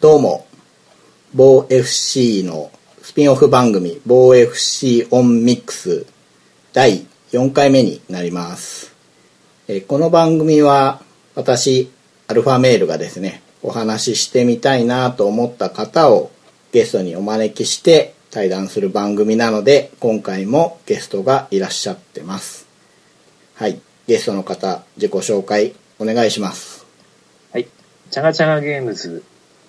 [0.00, 0.46] どうも、
[1.34, 2.70] 某 FC の
[3.02, 6.06] スピンオフ番組、某 FC オンミックス
[6.72, 8.94] 第4回目になります。
[9.68, 11.02] えこの番組は
[11.34, 11.90] 私、
[12.28, 16.30] アルファメールがですね、お話ししてみたいなと思った方を
[16.72, 22.66] ゲストにお招きして対談する番組なので、今回もゲストがいらっしゃってます。
[23.54, 26.86] はい、ゲストの方、自己紹介お願いします。
[27.52, 27.68] はい。
[28.10, 29.22] チャガチャガゲームズ、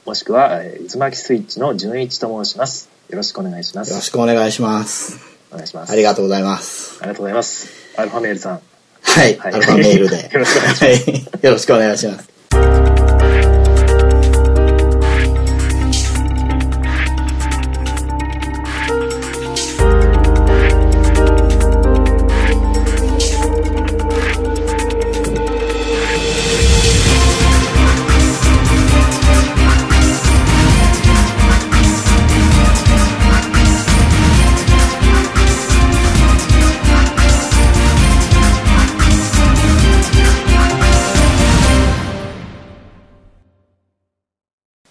[0.05, 2.89] もしくは、えー渦巻きスイッチの純一と申します。
[3.09, 4.11] よろしくお願いしまよろしす。
[4.11, 5.17] くお願いします。
[5.51, 5.91] お願いします。
[5.91, 6.97] ありがとうございます。
[7.01, 7.67] ありがとうございます。
[7.97, 8.61] アルファメールさん。
[9.03, 10.29] はい、はいアルファメールで。
[10.33, 12.40] よろしくお願いしますはい、よろしくお願いします。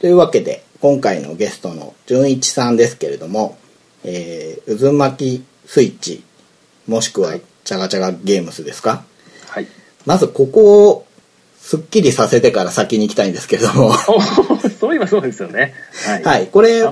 [0.00, 3.58] というわけで、今回のゲストの純一さんですけれども、
[4.02, 6.24] えー、渦巻きスイッチ、
[6.86, 9.04] もしくははいチャガチャガゲームスですか？
[9.48, 9.66] はい。
[10.06, 11.06] まずここを
[11.58, 15.74] すっきりさせてから先に行きたいんですけれども、 おそういえばそうですよね。
[16.06, 16.22] はい。
[16.24, 16.82] はい、これ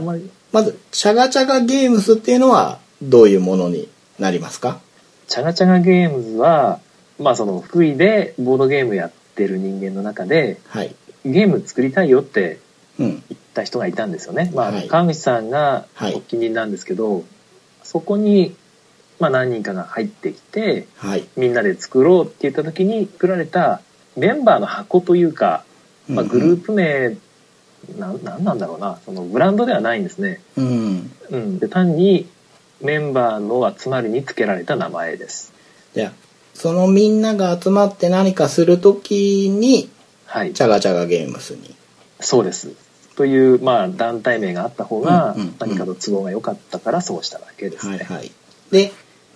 [0.52, 4.80] まず、チャガチャガゲームスっていうのはどういうものになりますか？
[5.28, 6.80] チャガチャガゲームズは、
[7.18, 10.94] まあその福井でボードゲームやってる人間の中で、はい。
[11.24, 12.58] ゲーム作りたいよって
[12.98, 13.06] うん。
[13.06, 14.50] 言った人がいたんですよね。
[14.54, 17.24] まあ、はい川口さんがはいお気に入りなんですけど、
[17.82, 18.54] そこに、
[19.18, 21.26] まあ何人かが入ってきて、はい。
[21.36, 23.80] みんなで作ろうって言った時に作られた
[24.16, 25.64] メンバーの箱というか、
[26.08, 27.16] まあ、グループ名、
[27.98, 30.40] なん、なんなんだろうな、そのブランドではないんですね。
[30.56, 31.10] うん。
[31.30, 31.58] うん。
[31.58, 32.28] で、単に
[32.80, 35.52] メンバーの集まりに付けられた名前です。
[35.94, 36.12] じゃあ、
[36.54, 39.88] そのみんなが集まって何かするときに、
[40.26, 40.52] はい。
[40.52, 41.74] チャガチャガゲームスに。
[42.20, 42.72] そうです。
[43.18, 47.96] という、まあ、団体名があった方がうんうんうん、何かと都合が良かったからそうしただけですね。
[47.96, 48.30] はいはい。
[48.70, 48.92] で、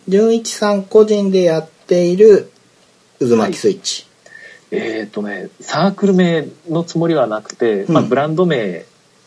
[0.07, 2.53] 純一さん個人でやっている
[3.19, 4.07] 渦巻きスイッチ。
[4.71, 8.85] えっ、とね、サークル名のつもりはなくて、まあ、うんブランド名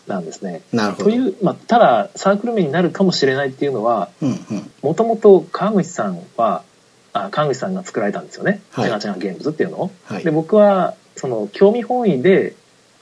[0.08, 0.62] なんですね。
[0.72, 1.10] なるほど。
[1.10, 4.72] という、まあ、ただ、サークル名になるかもしれないっていうのは、うんうん。
[4.82, 6.64] もともと川口さんは、
[7.12, 8.62] あ川口さんが作られたんですよね。
[8.72, 9.92] はいチャガチャガゲームズっていうのを。
[10.06, 12.56] はいで、僕は、その、興味本位で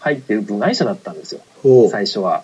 [0.04, 1.42] 入ってる部外者だったんですよ。
[1.90, 2.44] 最初は。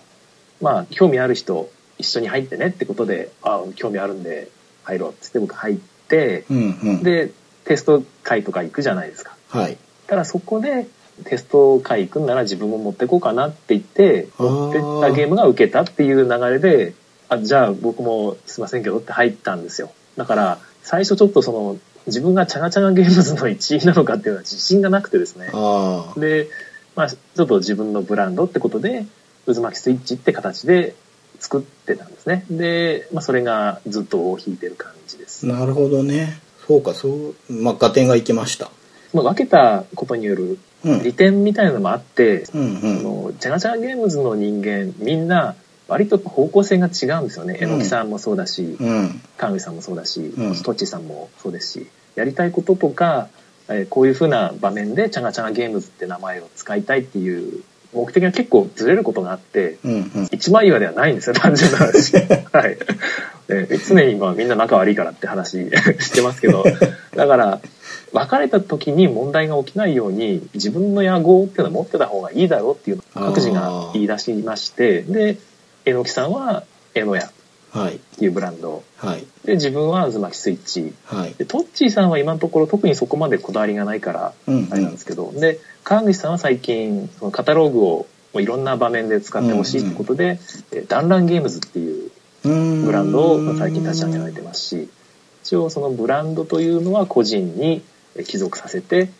[0.62, 4.48] まあ、興味ある人、一緒に入ってねってことで、あ興味あるんで
[4.84, 5.76] 入ろうっつって僕入っ
[6.08, 7.02] て、うんうん。
[7.02, 7.30] で、
[7.64, 9.36] テスト会とか行くじゃないですか。
[9.48, 9.76] はい。
[10.06, 10.86] ただそこで、
[11.24, 16.94] テスト会行くんなら自分も持ってこうかなって言って、持ってったゲームが受けたっていう流れで、
[17.28, 19.92] あ、じゃあ僕もすいませんけどって入ったんですよ。
[20.16, 21.76] だから、最初ちょっとその、
[22.06, 25.50] 自分がチャガチャガゲームズの一員なのかっていうのは自信がなくてですね。
[26.16, 26.48] で、
[27.00, 29.06] まあ、ちょっと自分のブランドってことで、
[29.46, 30.94] 渦巻きスイッチって形で
[31.38, 32.44] 作ってたんですね。
[32.50, 35.46] で、まあ、それがずっと引いてる感じです。
[35.46, 36.38] なるほどね。
[36.66, 38.70] そうか、そう、まあ、合点がいきました。
[39.14, 41.02] まあ、分けたことによるうん。
[41.02, 45.54] 利点みたいなのもあって、うのチャガチャガゲームズの人間みんな
[45.88, 47.58] 割と方向性が違うんですよね。
[47.60, 48.86] うん榎木さんもそうだし、うん。
[48.86, 49.20] うん。
[49.38, 53.28] 川口さんもそうだし、うんトッチーさんもそうですし、やりたいこととか、
[53.70, 60.28] えーこういう風な場面でチャガチャガゲームズって名前を使いたいっていう目的が結構ずれることがあって、うんうん。
[60.30, 62.16] 一枚岩ではないんですよ、単純な話。
[62.52, 62.78] はい。
[63.48, 66.64] えー常に今みんな仲悪いからって話 してますけど、
[67.16, 67.60] だから、
[68.12, 75.36] 別れた時に問題が起きないように自分の野望っていうのは持ってた方がいいだろうっていうのを各自が言い出しまして、で、
[75.84, 76.64] 榎木さんは
[76.94, 77.30] エノヤっは
[77.90, 77.98] い。
[78.18, 79.24] ていうブランド、はい。
[79.44, 81.34] で、自分は渦巻きスイッチ、はい。
[81.34, 90.38] で、トッチーさんは今のところ特にそこまでこだわりがないから、うんあれなんですけど、で、川口さんは最近、そのカタログをもういろんな場面で使ってほしいってことで、
[90.72, 92.10] えダンランゲームズっていう
[92.44, 92.84] うん。
[92.84, 94.88] ブランドを最近立ち上げられてますし、
[95.42, 97.82] 一応そのブランドというのは個人に
[98.16, 99.10] え帰属させて、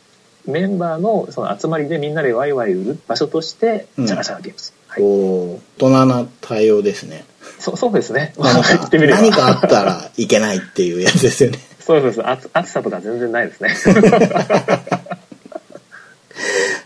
[0.47, 4.73] メンバーのその集まりでみんなでワイワイ売る場所として、うんチャガチャガゲームズ。
[4.89, 5.03] はい。
[5.03, 7.25] 大人な対応ですね。
[7.61, 8.33] そそうですね。
[8.39, 8.89] 何か。
[8.91, 11.59] 何かあったらいけないっていうやつですよね。
[11.81, 12.27] そうです。
[12.27, 13.75] 暑暑さとか全然ないですね。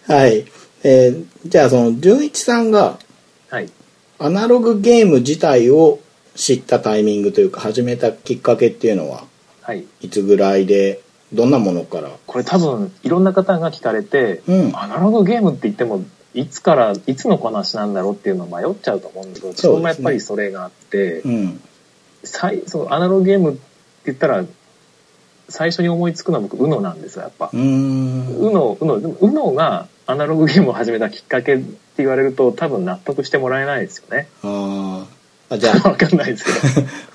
[0.09, 0.45] はい。
[0.83, 2.99] えーじゃあその、純一さんが
[3.51, 3.69] はい。
[4.19, 5.99] アナログゲーム自体を
[6.37, 9.25] 知ったタイミングというか始めたきっかけっていうのは
[9.63, 9.85] はい。
[10.01, 11.01] いつぐらいで
[11.33, 12.11] どんなものから？
[12.27, 16.03] これ多分いろんな方が聞かれて、うんアナログゲームって言っても
[16.35, 21.61] いつから、いつの話なんだろうっていうのを迷っちゃうと思うんですけど、自分もやっぱりそれがあって、うん。
[22.25, 23.61] 最そのアナログゲームって
[24.07, 24.45] 言ったら、
[25.49, 27.51] 最初に思いつくのは僕、UNO なんですよ、やっぱ。
[27.53, 34.29] UNO、UNO、でも UNO がアナログゲームを始めたきっかけって言われると、多分納得してもらえないですよね。
[34.43, 35.59] あーあ。
[35.59, 36.51] じゃあ、 わかんないですけ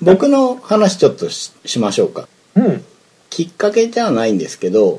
[0.00, 2.28] 僕の話ちょっとししましょうか。
[2.56, 2.62] ど。
[2.62, 2.84] うん。
[3.28, 4.98] きっかけじゃないんですけど、は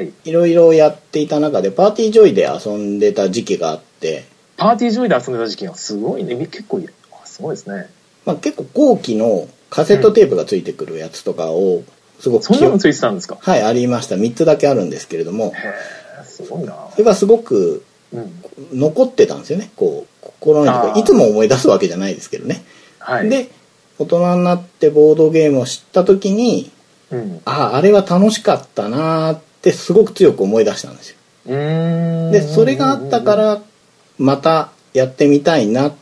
[0.00, 0.12] い。
[0.24, 4.24] いろいろやっていた中で、パーティージョイで遊んでた時期があって、
[4.56, 6.34] パーティージョイで遊んでた時期がすごいね。
[6.46, 7.88] 結構いい、あすごいですね。
[8.24, 11.84] まあ、結構後期のカセットテープがついてくるやつとかを、
[12.20, 13.36] すごく記憶そんなのついてたんですか？
[13.40, 14.16] はい、ありました。
[14.16, 15.52] 3つだけあるんですけれども、へ
[16.22, 16.74] え、すごいな。
[16.92, 18.42] それがすごくうん。
[18.72, 19.70] 残ってたんですよね。
[19.76, 22.64] こう、心にいつも思い出すわけじゃないですけどね。
[22.98, 23.28] はい。
[23.28, 23.50] で、
[23.98, 26.70] 大人になってボードゲームを知った時に、
[27.10, 27.40] うん。
[27.44, 31.16] ああ、あれは楽しかったなーってすごく強く思い出したんですよ。
[31.46, 33.60] で、それがあったか、ら、
[34.16, 35.94] またやってみたいなっ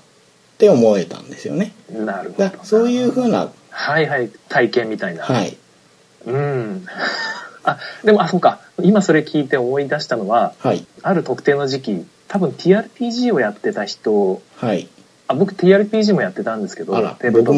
[0.58, 1.72] て思えたんですよね。
[1.90, 2.50] なるほど。
[2.50, 5.24] だそういう風な、はいはい、体験みたいな。
[5.24, 5.56] はい、
[6.26, 6.86] うん。
[7.64, 8.60] あ、でも、あ、そうか。
[8.82, 14.88] 今それ聞いて思い出したのは、はい、ある特定の時期、多分 TRPG をやってた人、はい。
[15.26, 17.54] あ僕 TRPG もやってたんですけど、テーブルト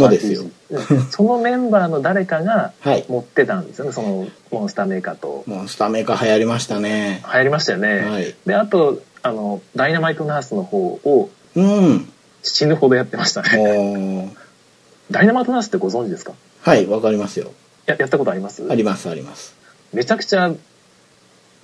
[1.11, 3.05] そのメンバーの誰かがはい。
[3.09, 5.43] 持ってたんですよね、そのモンスターメーカーと。
[5.47, 7.23] モンスターメーカー流行りましたね。
[7.27, 8.01] 流行りましたよね。
[8.03, 8.35] はい。
[8.47, 12.09] で、あと、あの、ダイナマイトナースの方をうん。
[12.43, 14.33] 死ぬほどやってましたね。
[15.11, 16.33] ダイナマイトナースってご存知ですか？
[16.63, 17.51] はい、わかりますよ。
[17.87, 18.63] ややったことあります？
[18.71, 19.55] あります、あります。
[19.93, 20.53] めちゃくちゃ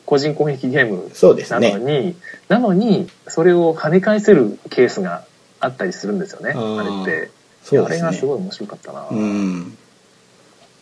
[0.07, 1.11] 個人攻撃ゲーム
[1.51, 2.01] なのね。
[2.01, 2.17] に、
[2.49, 5.25] なのに、それを跳ね返せるケースが
[5.63, 7.31] あったりするんですよね、あれって。
[7.31, 7.97] あそうね。
[7.97, 9.07] れがすごい面白かったな。
[9.11, 9.79] うん。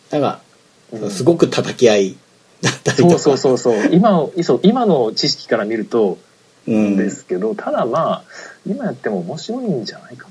[0.09, 0.39] だが、
[0.91, 2.17] うんすごく叩き合い
[2.61, 3.19] だったりとか。
[3.19, 3.89] そうそうそうそう。
[3.93, 6.17] 今を、そう今の知識から見ると、
[6.67, 6.97] うん。
[6.97, 8.23] ですけど、ただまあ、
[8.67, 10.27] 今やっても面白いんじゃないか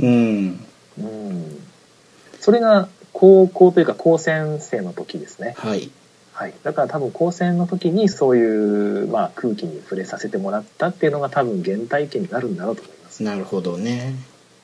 [0.00, 0.52] うん。
[0.52, 0.58] な。
[0.98, 1.60] うん。
[2.40, 5.54] それが高校というか高専生の時ですね。
[5.58, 5.90] はい。
[6.32, 6.54] はい。
[6.62, 13.05] だから多分高専の時にそういう、まあ、空気に触れさせてもらったっていうのが多分原体験になるんだろうと思います。
[13.20, 14.14] なるほどね。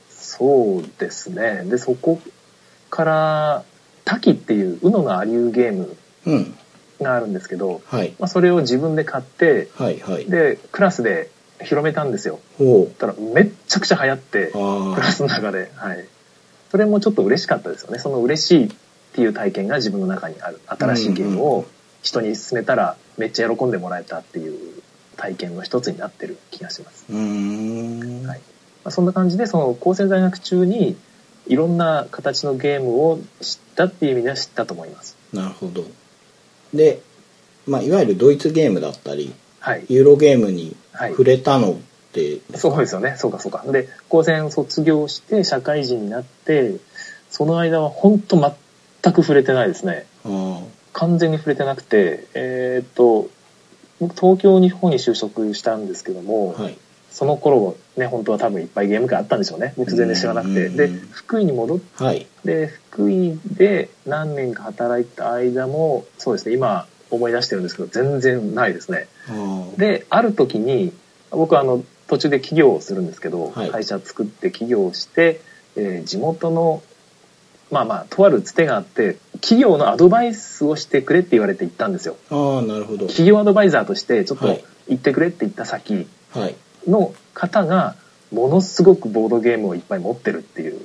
[0.09, 1.63] そうですね。
[1.65, 2.19] で、そこ
[2.89, 3.63] から、
[4.05, 5.95] 滝っていう UNO のアリューゲーム
[6.25, 6.55] うん。
[7.01, 8.13] があるんですけど、はい。
[8.19, 10.25] まあ、それを自分で買って、はい、はい。
[10.25, 11.29] で、クラスで
[11.61, 12.39] 広めたんですよ。
[12.59, 12.87] おう。
[12.87, 15.71] たらめっちゃくちゃ流行って、あクラスの中で。
[15.75, 16.05] はい。
[16.71, 17.99] それもちょっと嬉しかったですよね。
[17.99, 18.69] その嬉しいっ
[19.13, 20.59] ていう体験が自分の中にある。
[20.67, 21.65] 新しいゲームうんうんを
[22.01, 24.81] 人に勧めたらめっちゃ喜んでもらえたっていう
[25.17, 27.05] 体験の一つになってる気がします。
[27.11, 28.39] はい
[28.83, 30.97] まあ、そんな感じで、その高専在学中に
[31.47, 35.17] いろんな形のゲームを知ったっていう意味では知ったと思います。
[35.31, 35.85] なるほど。
[36.73, 37.01] で、
[37.67, 39.85] まあ、いわゆるドイツゲームだったり、はい。
[39.87, 41.75] ユーロゲームにはい触れたのっ
[42.11, 43.15] て、そうですよね。
[43.17, 43.63] そうかそうか。
[43.71, 46.75] で、高専卒業して社会人になって、
[47.29, 50.05] その間は本当全く触れてないですね。
[50.25, 50.59] あ
[50.93, 53.29] 完全に触れてなくて、えーっと、
[53.99, 56.77] 僕東京に方に就職したんですけども、あ、はい。
[57.11, 59.73] その頃ね、本当は多分いっぱいゲーム会あったんでしょうね。
[59.77, 60.65] 僕全然知らなくて。
[60.65, 62.25] うんで、福井に戻っはい。
[62.43, 69.07] て、福井で何年か働いた間も、そうですね、今思い出してるんですけど、全然ないですね。
[69.77, 70.91] で、ある時に、
[71.29, 75.39] 僕はあの、途中で起業をするんですけど、はい会社作って起業をして、
[75.75, 76.81] えー地元の、
[77.73, 82.15] まあまあ、とあるつてがあって、企業のアドバイスをしてくれって言われて行ったんですよ。
[82.29, 83.07] ああ、なるほど。
[83.07, 86.55] 企業アドバイザーとして、ちょっとはい行ってくれって言った先はい。
[86.87, 87.95] の方が、
[88.31, 90.79] ものすごくボードゲームをいっぱい持ってるっていう。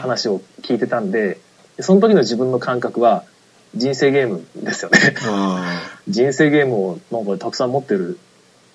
[0.00, 1.38] 話を聞いてたんで、
[1.80, 3.24] その時の自分の感覚は、
[3.74, 4.98] 人生ゲームですよね。
[5.26, 8.18] あ 人生ゲームをなんかたくさん持ってる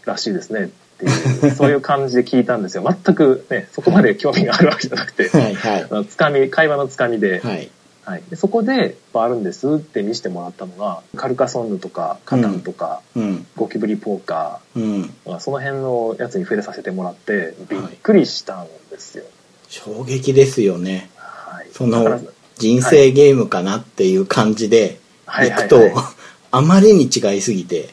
[0.06, 2.84] らしいですねっていう、そういう感じで聞いたんですよ。
[2.84, 6.06] 全くね、そこまで興味があるわけじゃなくてあ。、はい、はい。
[6.06, 7.70] つかみ、会話のつかみで、はい。
[8.06, 13.48] はい、でそこで、あるんですって見せてもらったのが、カルカソンヌとか、カタンとか、うん。
[13.56, 15.14] ゴキブリポーカうん。
[15.26, 19.24] ー、その辺のやつに触れさせてもらって、びっくりしたんですよ。
[19.70, 21.10] 衝撃ですよね。
[21.16, 21.68] はい。
[21.72, 22.22] その、
[22.58, 26.06] 人生ゲームかなっていう感じで、はい行くとはいはい、
[26.52, 27.90] あまりに違いすぎて、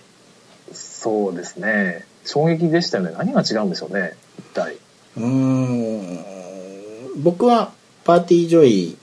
[0.73, 2.05] そうですね。
[2.25, 3.15] 衝撃でしたよね。
[3.17, 4.77] 何が違うんでしょうね、一体。
[5.17, 7.73] うーん、僕は
[8.05, 8.97] パーティージョイ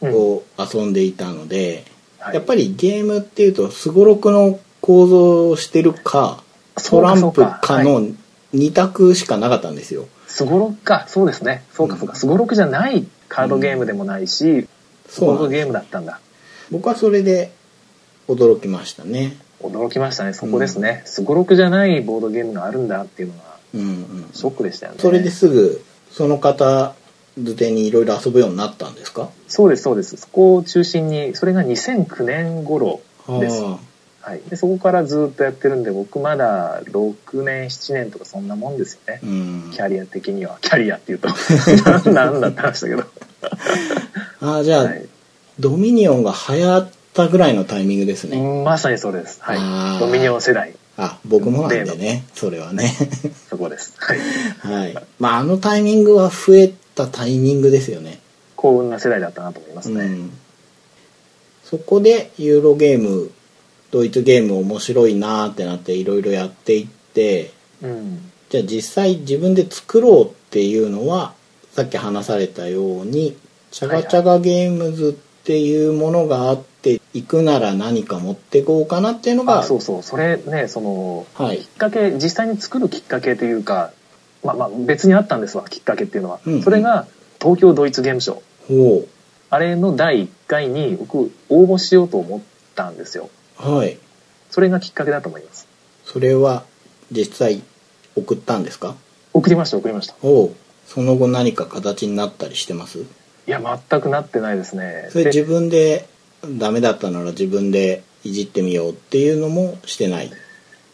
[0.00, 1.84] うんを遊んでいたので、
[2.18, 6.42] はいやっぱりゲームっていうと、すごろくの構造をしてるか、
[6.88, 8.08] トランプそうかの
[8.54, 10.08] 2択しかなかったんですよ。
[10.26, 11.64] すごろくか、そうですね。
[11.74, 12.14] そうかそうか。
[12.14, 14.68] すごろくじゃないカードゲームでもないし、うなんで
[15.08, 16.18] すごろくゲームだったんだ。
[16.70, 17.52] 僕はそれで
[18.26, 19.36] 驚きましたね。
[19.68, 20.32] 驚きましたね。
[20.32, 21.02] そこですね。
[21.04, 23.40] すごろくじゃないボードゲームがあるんだっていうのが
[23.74, 24.98] うんうんショックでしたよね。
[25.00, 26.94] それですぐその方
[27.40, 29.28] づてにいろいろ遊ぶようになったんですか？
[29.48, 30.16] そうです、そうです。
[30.16, 33.00] そこを中心に、それが2009年頃
[33.40, 33.60] です。
[33.64, 33.78] あ
[34.22, 34.40] はい。
[34.48, 39.26] で、そこからずっとやってるんで、僕まだ6年、7年とかそんなもんですよねあ。
[39.26, 40.58] うんキャリア的には。
[40.62, 41.28] キャリアっていうと、
[42.10, 43.04] な なんだって話だけど。
[44.40, 45.04] ああじゃあ、はい。
[45.60, 49.40] ドミニオンが流行ったぐらいのタイミングですね、まさにそうです。
[49.40, 50.00] はい。
[50.00, 52.92] ドミニオン世代、あ僕もなんでねそれはね
[53.50, 53.94] そこです。
[53.98, 54.18] はい。
[54.58, 58.20] はいまああのタイミングは増えたタイミングですよね
[58.56, 60.04] 幸運な世代だったなと思いますね。
[60.04, 60.30] うん、
[61.64, 63.30] そこでユーロゲーム
[63.90, 67.50] ドイツゲーム面白いなーってなっていろいろやっていって
[67.82, 68.30] うん。
[68.50, 71.34] じゃあ実際自分で作ろうっていうのは
[71.72, 73.36] さっき話されたように
[73.72, 80.02] チャガチャガゲームズっていうものがあって行くなら何か持ってこうかなっていうのがあそうそう。
[80.02, 83.92] それね、その、はいきっかけ、実際に作るきっかけというか、
[84.44, 86.40] まあまあ別にあったんですわ、きっかけっていうのは。
[86.46, 87.06] うんうんそれが
[87.40, 88.38] 東京ドイツゲームショ
[88.70, 89.00] ウ。
[89.00, 89.06] ほ
[89.50, 92.40] あれの第1回に僕応募しようと思っ
[92.74, 93.28] たんですよ。
[93.64, 93.98] うはい
[94.50, 95.68] それがきっかけだと思います。
[96.04, 96.64] それは
[97.12, 97.62] 実際
[98.16, 98.94] 送ったんですか？
[99.32, 100.14] 送りました、送りました。
[100.22, 100.54] おう
[100.86, 103.00] その後何か形になったりしてます？
[103.00, 103.04] い
[103.46, 103.60] や、
[103.90, 105.08] 全くなってないですね。
[105.10, 106.08] それで自分で
[106.46, 110.30] ダメだったなら自分でいじってみようっていうのもしてない。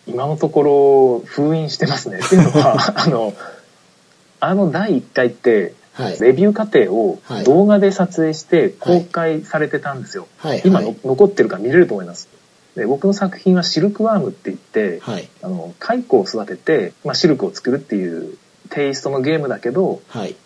[0.06, 2.18] 今のところ封印してますね。
[2.24, 3.34] っていうのは、あの、
[4.40, 6.20] あの第1回って、はい。
[6.20, 7.44] レビュー過程をはい。
[7.44, 10.28] 動画で撮影して公開されてたんですよ。
[10.38, 10.62] はい。
[10.64, 12.28] 今のはい残ってるから見れると思います。
[12.76, 15.28] で僕の作品はシルクワームって言って、はい。
[15.42, 18.38] あの蚕を育てて、まあ、シルクを作るっていう
[18.70, 20.36] テイストのゲームだけどはい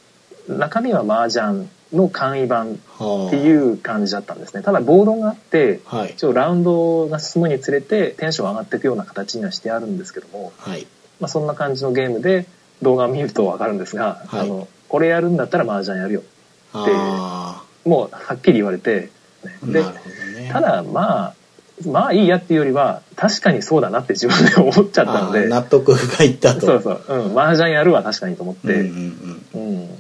[0.49, 3.27] 中身は麻雀の簡易版はあ。
[3.29, 4.63] っていう感じだったんですね。
[4.63, 6.11] ただボードがあってはい。
[6.11, 10.87] 一応ラウンドが進むにつれてテンション上がっていくような形にはしてあるんですけども、はい。
[11.21, 12.47] まあ、そんな感じのゲームで
[12.83, 14.41] 動画を見ると分かるんですが、はい。
[14.41, 16.23] あのこれやるんだったら麻雀やるよ
[16.73, 19.11] あもうはっきり言われて、
[19.63, 19.73] ね。
[19.73, 20.51] でね。
[20.53, 21.35] ただまあ
[21.87, 26.61] まあいいやっていうよりは確かにそうだなって自分で思っちゃったので納得がいったと。
[26.61, 29.47] そうそう、うん、麻雀やるわ確かにと思って、ううんん。
[29.55, 29.99] うん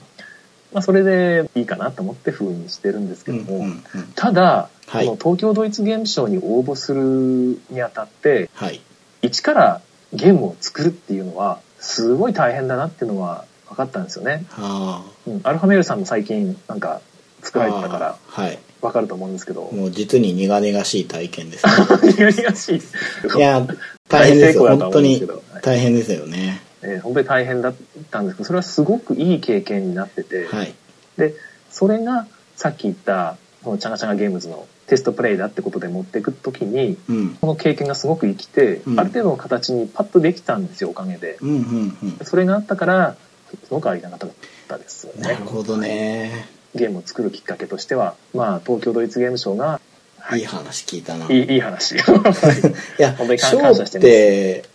[0.74, 3.82] まあ、それでいいかなと思って封印してるんですけども、うんうんうん。
[4.16, 5.06] ただ、はい。
[5.06, 8.80] この東京ドイツゲームショウに応募するにあたってはい。
[9.22, 9.80] 一から
[10.12, 15.04] ゲームを作るっていうのはすごい大変だなっていうのは分かったんですよね、あ。
[15.26, 17.00] うん、アルファメールさんも最近なんか
[17.42, 18.58] 作られてたからはい。
[18.82, 19.70] 分かると思うんですけど。
[19.72, 21.72] もう実に苦々しい体験ですね。
[22.12, 23.38] 苦々しい。
[23.38, 23.66] いや
[24.08, 24.76] 大変ですよ。
[24.76, 25.26] 本当に
[25.62, 26.60] 大変ですよね。
[26.82, 27.74] えー本当に大変だっ
[28.14, 30.72] たんですけどそれはすごくいい経験になってて、はい。
[31.18, 31.34] で
[31.70, 37.34] それがさっき言ったこのチャガチャガゲームズのテストプレイだってことで持っていく時にうん。
[37.34, 39.00] この経験がすごく生きて、うん。
[39.00, 41.38] ある程度の形にパッとできたんですよおかげで。
[41.42, 42.18] うんうんうん。
[42.24, 43.16] それがあったから
[43.50, 44.30] すごくありがたかっ
[44.68, 45.22] たですよね。
[45.22, 46.46] なるほどね。
[46.74, 49.80] ゲームを作るきっかけとしてはまあ東京ドイツゲームショウが、
[50.20, 50.42] はい。
[50.42, 51.26] い話聞いたな。
[51.26, 51.98] いいいい話。
[51.98, 54.00] は いいや本当に感謝してます。
[54.00, 54.74] て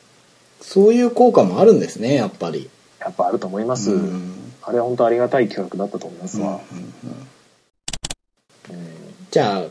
[0.62, 2.70] そういう効果もあるんですねやっぱり
[3.10, 4.54] やっぱあると思います、うん。
[4.62, 6.94] あれは本当ありがたい企画だったと思いますわ、うんうん
[8.72, 8.80] うん。
[8.82, 8.90] うん
[9.32, 9.64] じゃあ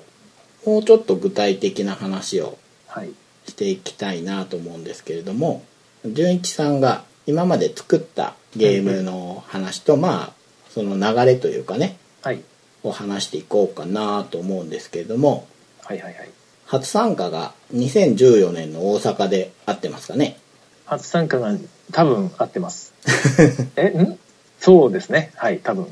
[0.66, 3.11] もうちょっと具体的な話をはい。
[3.47, 5.62] していきたいなと思うんですけれども
[6.04, 10.33] 純一さんが今まで作ったゲームの話と、まあ
[10.71, 12.42] その流れというかねはい。
[12.83, 15.47] を話していこうかなと思うんですけれども
[15.85, 16.30] はいはいはい。
[16.66, 20.38] 初参加が2014年の大阪で合ってますかね？
[20.85, 21.54] 初参加が
[21.92, 22.88] 多分合ってます。
[23.76, 24.19] え、ん？
[24.61, 25.31] そうですね。
[25.37, 25.87] はい、多分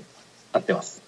[0.52, 1.02] 合ってます。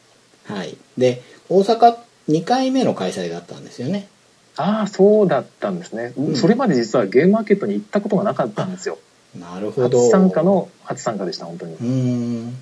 [0.48, 1.96] はいで大阪
[2.28, 4.08] 2回目の開催だったんですよね
[4.56, 8.98] ああ、そうだったんですね、うんそれまで実はゲームマーケットに行ったことがなかったんですよ。
[9.38, 11.76] なるほど初参加の初参加でした、本当にう。
[11.80, 12.56] ーん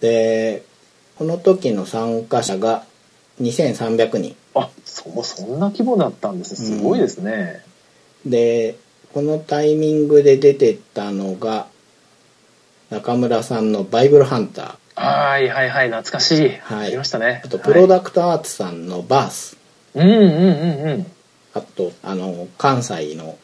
[0.00, 0.62] で
[1.18, 2.84] この時の参加者が
[3.40, 6.76] 2300人あ、そう、そんな規模だったんですね。
[6.78, 7.64] すごいですね。
[8.24, 8.76] で
[9.12, 11.66] このタイミングで出てたのが
[12.92, 16.50] 中村さんの「バイブルハンタはいはいはい、懐かしい。
[16.60, 17.40] はいましたね。
[17.42, 19.56] ー」あとプロはいダクトアーツさんの「バース
[19.94, 21.06] うんうんうんうん。」
[21.54, 23.38] あとあの関西の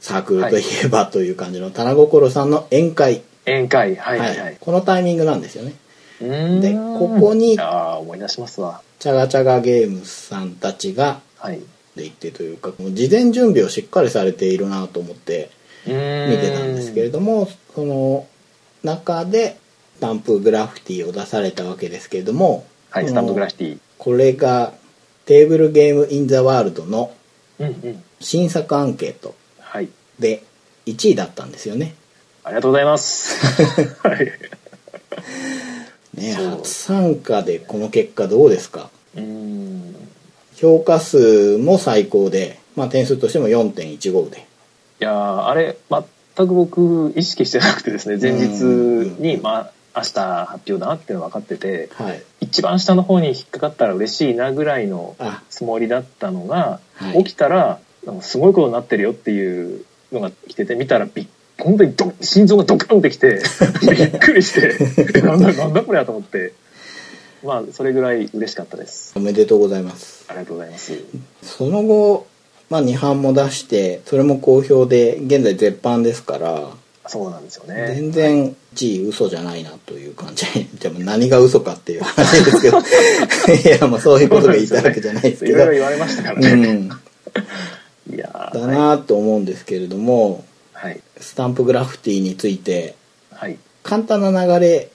[0.00, 4.56] サークルといえばという感じの棚心さんの宴会、宴会、はいはいはい。
[4.58, 5.74] このタイミングなんですよね
[6.20, 8.82] でここにああ、思い出しますわ。
[8.98, 11.60] チャガチャガゲームズさんたちがはい。
[11.94, 15.50] で行ってというかもう事前準備をしっかりされているなと思って
[15.86, 15.98] 見見
[16.38, 18.26] てたんですけれどもその
[18.82, 19.56] 中で
[19.96, 23.78] スタンプグラフィティを出されたわけですけれども、はい、スタンドグラフィティ。
[23.98, 24.72] これが
[25.26, 27.12] テーブルゲームインザワールドの。
[28.20, 29.88] 新作アンケートはい。
[30.18, 30.42] で
[30.86, 31.94] 1位だったんですよね
[32.42, 33.36] ありがとうございます。
[34.02, 34.32] はい。
[36.14, 38.88] ね、初参加でこの結果どうですか？
[39.14, 39.94] うーん。
[40.56, 44.38] 評価数も最高で、まあ、点数としても4.15で。
[44.38, 45.76] いやーあれ、
[46.40, 48.62] 全く僕、意識してなくてですね、前日
[49.20, 52.22] に、まあ、明日発表だなっていうの分かってて、はい。
[52.40, 57.80] 一番下の方に引っかかったら嬉しいなぐらいのあ、つもりだったのが、はい起きたら、
[58.20, 61.26] すごいことになってるよっていうのが来てて、見たらびっ、
[61.58, 63.42] 本当にド心臓がドカンってきて、
[63.82, 64.78] びっくりして、
[65.16, 66.52] え なんだ、なんだこれやと思って、
[67.42, 69.12] まあ、それぐらい嬉しかったです。
[69.16, 70.24] おめでとうございます。
[70.28, 70.92] ありがとうございます。
[71.42, 72.26] その後、
[72.70, 76.70] まあ、2版も出して、それも好評で、現在絶版ですから、
[77.10, 77.92] そうなんですよね。
[77.96, 80.46] 全然1位嘘じゃないなという感じ。
[80.78, 82.78] でも何が嘘かっていう話ですけど。
[83.68, 85.58] いや、まあそういうことが言いたいわけじゃないですけど。
[85.58, 86.50] いろいろ言われましたからね。
[86.50, 86.90] うん。
[88.14, 91.00] いやーだなと思うんですけれども、はい。
[91.20, 92.94] スタンプグラフィティについて、
[93.32, 93.58] はい。
[93.82, 94.90] 簡単な流れ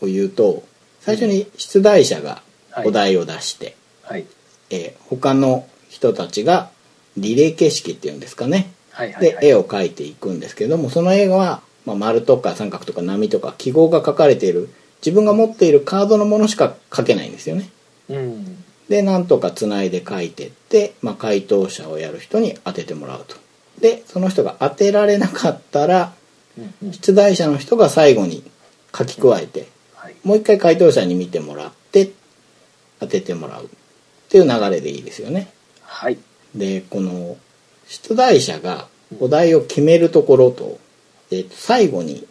[0.00, 0.62] を言うと、
[1.00, 4.26] 最初に出題者がはいお題を出して、はい。
[4.70, 6.70] えー他の人たちが
[7.16, 8.70] リレー形式っていうんですかね。
[8.90, 9.12] はい。
[9.12, 9.22] はい。
[9.22, 14.68] で、絵を描いていくんですけども、その絵は、まあ、丸とか三角とか波とか記号が書かれている、
[15.04, 17.68] 自分が持っているカードのものしか書けないんですよね。
[18.08, 18.64] うん。
[18.88, 23.36] で、なんとかつないで書いてって、まあ、回答者をやる人に当ててもらうと。
[23.80, 26.12] で、その人が当てられなかったら、
[26.58, 28.42] うんうん出題者の人が最後に
[28.96, 30.14] 書き加えて、はい。
[30.24, 32.12] もう一回回答者に見てもらって、
[32.98, 33.68] 当ててもらうっ
[34.30, 35.52] ていう流れでいいですよね。
[35.82, 36.16] はい。
[36.56, 37.36] で、この、
[37.86, 38.88] 出題者が
[39.20, 40.78] お題を決めるところと、
[41.30, 42.26] えー最後に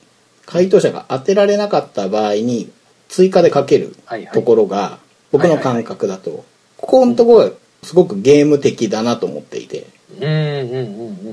[0.45, 2.71] 回答者が当てられなかった場合に
[3.09, 3.95] 追加で書ける
[4.33, 4.99] ところが、
[5.31, 6.45] 僕の感覚だと、
[6.77, 7.51] ここのところが
[7.83, 9.87] すごくゲーム的だなと思っていて、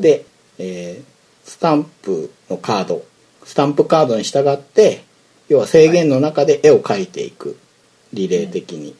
[0.00, 0.24] で、
[0.58, 1.12] えー
[1.44, 3.04] スタンプのカード、
[3.44, 5.04] スタンプカードに従って、
[5.48, 7.58] 要は制限の中で絵を描いていく、
[8.12, 8.94] リレー的に。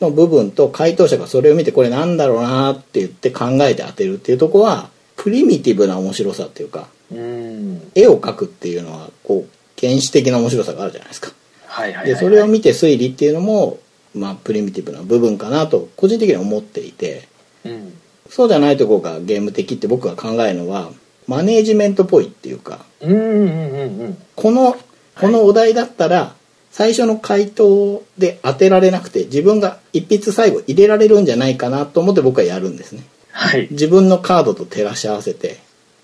[0.00, 7.90] の部分と回答者がそれを見てこれなんだろうなって言って考えて当てるっていうところは、プリミティブな面白さっていうか、うん。
[7.94, 11.32] 絵を描くっていうのは、こう、原始的な面白さがあるじゃないですか。
[11.66, 13.78] はいはいはい、で、それを見て推理っていうのも、
[14.14, 17.28] まあ、プリミティブな部分かなと、個人的には思っていて、
[17.64, 17.92] うん。
[18.28, 20.90] そうじゃないところがゲーム的って僕が考えるのは、
[21.26, 24.18] マネージメントっぽいっていうか、うんうんうんうん。
[24.36, 24.76] この、
[25.20, 26.34] このお題だったら、
[26.70, 33.02] 最初の回答で当てられなくて、自分が一筆最後入れられるんじゃないかなと思って僕はやるんですね。
[33.32, 33.68] はい。
[33.70, 35.58] 自分のカードと照らし合わせて、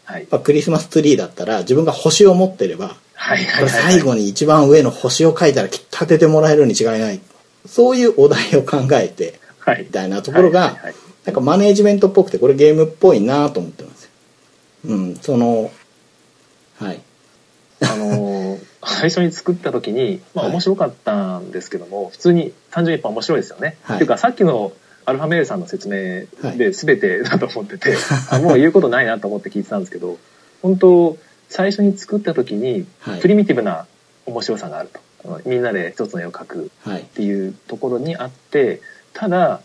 [0.05, 0.27] はい。
[0.31, 7.21] まあクリスマスツリーだったら自分が星を持ってれば、はいはい最後に一番上の星を書いたらきっと当ててもらえるに違いない。
[7.67, 9.87] そういうお題を考えて、はいみ。
[9.87, 10.77] たいなところが
[11.25, 14.11] なんかマネージメントっぽくて、これゲームっぽいなと思ってますよ。
[14.87, 15.71] うん、その、
[16.79, 17.01] はい。
[17.81, 23.77] あのー 最初に作った時に、まあはい面白かったんですけども、普通に単純にやっぱ面白いですよね。
[23.83, 24.73] はいっていうかさっきの
[25.07, 27.97] アルファメールさんの説明はいで全てだと思ってて、
[28.31, 30.19] あもう言うことないなと思って聞いてたんですけど、
[30.63, 31.17] 本当
[31.49, 33.87] 最初に作った時にはいプリミティブな
[34.27, 35.01] 面白さがあると。
[35.25, 37.05] あのみんなで一つの絵を描くはいっ。
[37.05, 38.81] ていうところにあって、
[39.13, 39.61] ただ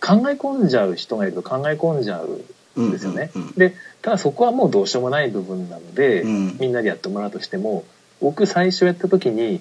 [0.00, 3.30] 考え込んじゃう人がいると考え込んじゃうんですよね。
[3.56, 7.84] で、ただそこはもうどうしようもない部分なので、うんみんなでやってもらうとしても、
[8.20, 9.60] 僕最初やった時に、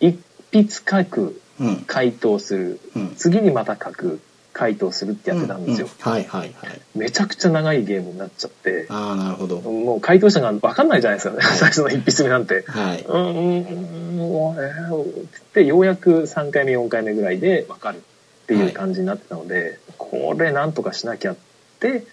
[0.00, 0.18] 一
[0.52, 1.76] 筆書く、うん。
[1.86, 3.14] 回答する、うん。
[3.16, 4.20] 次にまた書く、
[4.54, 5.88] 回答するってやってたんですよ。
[5.88, 6.80] うんうんはいはいはい。
[6.94, 9.60] めちゃくちゃ長いゲームになっちゃって、ああ、なるほど。
[9.60, 12.64] もう回答者が分かんないじゃないですかね、 最初の一筆目なんて。
[12.68, 13.02] はい。
[13.02, 13.72] うん、うん、う
[14.12, 18.00] ん、もうえーってようやく3回目、4回目ぐらいで分かるっ
[18.46, 21.36] ていう感じになってたので、これなんとかしなきゃっ
[21.80, 22.04] て、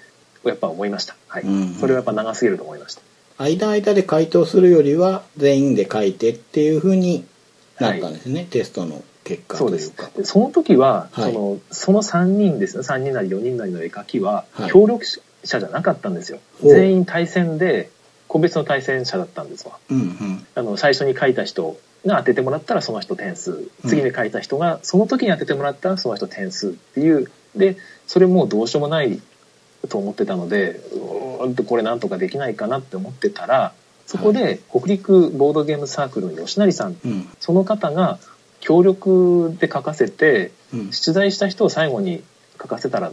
[0.43, 1.15] やっぱ思いました。
[1.27, 1.43] はい。
[1.43, 3.01] うんそれはやっぱ長すぎると思いました。
[3.41, 7.25] 間間で回答するよりは全員で書いてっていう風に
[7.79, 10.09] なったんですね、テストの結果というか。
[10.15, 11.33] でその時は、はい。
[11.33, 12.77] そのその3人です。
[12.77, 14.69] ね3人なり4人なりの絵描きは、はい。
[14.69, 16.39] 協力者じゃなかったんですよ。
[16.61, 16.73] ほう。
[16.73, 17.89] 全員対戦で
[18.27, 19.77] 個別の対戦者だったんですわ。
[19.89, 20.45] うんうん。
[20.55, 23.69] あの最初に書いた人が当ててもらったらその人点数。
[23.87, 27.31] 次に書いた人がその時に当ててもらったらその人点数っていう。
[27.55, 27.77] で
[28.07, 29.21] それもうどうしようもない
[29.89, 33.73] と思ってたのでうーんとこれなんとかできないかなって思ってたら
[34.05, 37.29] そこで北陸ボードゲームサークルの吉成さんうん。
[37.39, 38.19] その方が
[38.59, 40.91] 協力で書かせてうん。
[40.91, 42.23] 出題した人を最後に
[42.61, 43.11] 書かせたら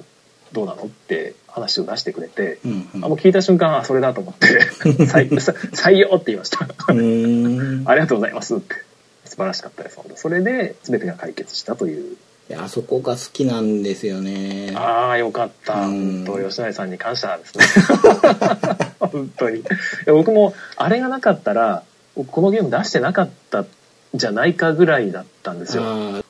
[0.52, 3.04] どうなのって話を出してくれて、うんうん。
[3.04, 4.46] あもう聞いた瞬間あそれだと思って
[5.06, 6.66] 採さ採用って言いました。
[6.88, 8.88] ありがとうございますって。
[9.24, 12.16] 素晴らしかったですそれで全てが解決したという
[12.50, 14.72] いや、そこが好きなんですよね。
[14.74, 15.86] ああ、よかった。
[15.86, 17.64] うん本当吉成さんに感謝ですね。
[18.98, 19.62] 本当に。
[20.06, 21.82] 僕も、あれがなかったら、
[22.14, 23.66] このゲーム出してなかった
[24.14, 25.82] じゃないかぐらいだったんですよ。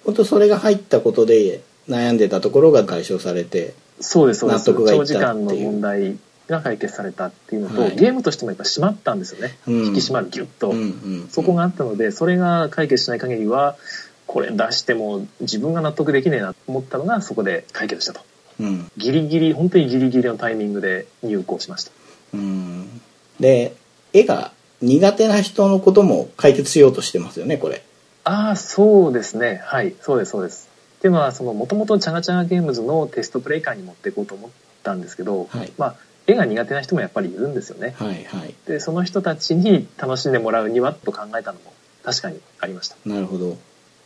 [0.04, 4.68] 本当それが入ったことで悩んでたところが解消されて、そうです、そうです。
[4.70, 6.16] 納得がいった長時間の問題
[6.48, 9.56] が解決されたっていうのと、はいゲームとしてもやっぱ締まったんですよね。
[9.66, 10.70] うん引き締まる、ギュッと。
[10.70, 13.76] うんうん、そこがあったので、それが解決しない限りは、
[14.28, 18.20] これ出しても自分が納得できねえなと思ったのがそこで解決したと。
[18.60, 21.90] うんギリギリ、本当にギリギリのタイミングで入稿しました。
[22.34, 23.00] うん
[23.40, 23.74] で
[24.12, 27.82] 絵が苦手な人のことも解決しようとしてますよねこれ
[28.24, 29.60] ああ、そうですね。
[29.64, 30.68] はい、そうです、そうです。
[30.98, 34.50] っていうのは、その、もともとチャガチャガゲームズのテストプレイ感に持っていこうと思っ
[34.82, 35.94] たんですけど、はいまあ、
[36.26, 37.94] 絵が苦手な人もやっぱりいるんですよね。
[37.96, 41.72] はいはいで、その人たちに楽しんでもらうにはと考えたのも
[42.04, 42.96] 確かにありました。
[43.06, 43.56] なるほど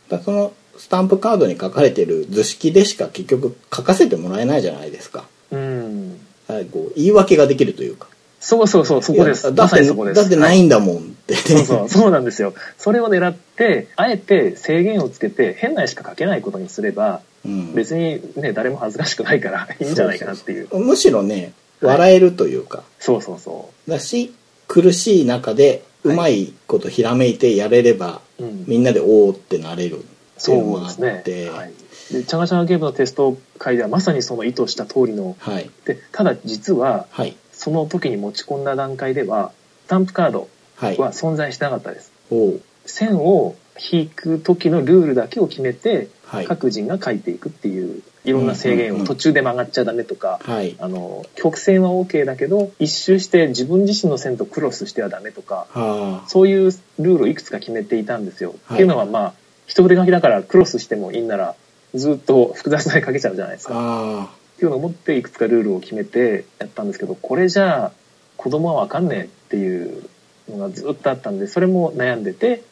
[0.09, 5.25] だそのスタンプカードに書かれてる図式でしか結局書かせてもらえないじゃないですか。
[5.51, 6.19] うん。
[6.47, 8.07] はいこう言い訳ができるというか。
[8.39, 9.55] そうそうそう、そこです。
[9.55, 12.53] だってないんだもんって、そうそう、そうなんですよ。
[12.77, 17.73] それを狙って、あえて制限をつけて、変な絵しか描けないことにすれば、うん。
[17.73, 20.77] 別にね、誰も恥ずかしくないからいいんじゃないかなっていう。
[20.77, 24.33] むしろね笑えるというか、そうそうそだし
[24.67, 28.43] 苦しい中でうまいことひらめいてやれれば、う。
[28.43, 28.65] うん。
[28.67, 31.21] みんなでおおってなれるっていうのそうもあっですね。
[31.23, 31.73] てはい。
[32.11, 39.51] で、チャガチャガゲームのテスト会ではまさにその意図した通りの、はいで、ただ実は、はいその時に持ち込んだ段階では、
[39.85, 42.11] スタンプカードはいは存在してなかったです。
[42.31, 43.55] おう線を
[43.91, 58.55] 引く時のルールだけを決めて、はい各人が書いていくっていう、いろんな制限を途中で曲がっちゃダメとか、はいあの、曲線は OK だけど、一周して自分自身の線とクロスしてはダメとか、はあそういうルールをいくつか決めていたんですよ。
[58.65, 59.33] はいっていうのはまあ、
[59.67, 61.55] 一筆書きだからクロスしてもいいんなら、
[61.93, 63.73] ずっと複雑な絵描けちゃうじゃないですか。
[63.75, 67.91] あっていうのを持っていくつかルールを決めてやったんですけど、これじゃあ
[68.37, 70.09] 子供はわかんねえっていう
[70.49, 72.63] のがずっとあったんで、それも悩んでて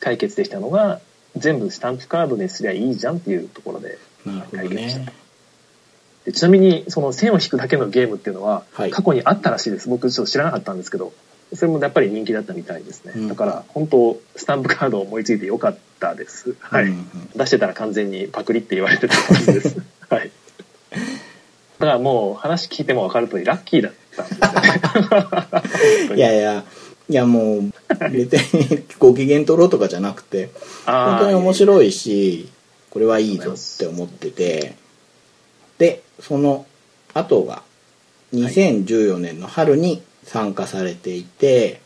[0.00, 1.00] 解決できたのが、
[1.36, 3.98] 全部スタンプカードにすりゃいいじゃんっていうところで。
[4.26, 5.06] なるほどね
[6.24, 9.88] でちなみに、その線を引くだけのゲームっていうのははい、過去にあったらしいです。
[9.88, 11.12] 僕ちょっと知らなかったんですけど、
[11.52, 13.12] それもやっぱり人気だったみたいですね。
[13.16, 16.54] うんだから、本当スタンプカードを思いついてよかったです。
[16.60, 16.84] はい。
[16.84, 19.76] うんうん出してたら完全にパクリって言われてた感じです。
[20.08, 20.30] はい。
[20.92, 20.98] だ
[21.88, 26.14] からもう話聞いても分かる通りラッキーだったんですよね。
[26.14, 26.64] いやいや
[27.08, 27.72] いやもう
[28.12, 30.50] 別にご機嫌取ろうとかじゃなくて
[30.86, 31.54] 本当に面い。
[31.54, 32.48] 白いし
[32.92, 34.76] これはいいぞって思ってて
[35.78, 36.66] でその
[37.14, 37.62] 後が
[38.34, 41.80] 2014年の春に参加されていて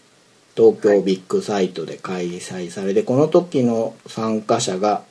[0.56, 5.04] 東京ビッグサイトで開催されてこの時の参加者が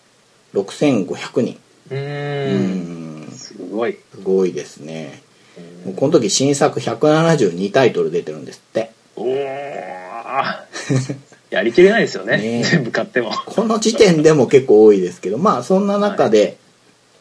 [0.54, 1.60] 6500人。
[1.92, 3.28] うん。
[3.28, 3.32] ん。
[3.32, 3.98] すごい。
[4.14, 5.22] すごいですね。
[5.86, 8.92] もうこの時新作172タイトル出てるんですって。
[9.16, 9.36] おー
[11.56, 12.38] やりきれないですよね。
[12.38, 13.32] ねえ全部買っても。
[13.32, 16.58] この時点でも結構多いですけどまあそんな中で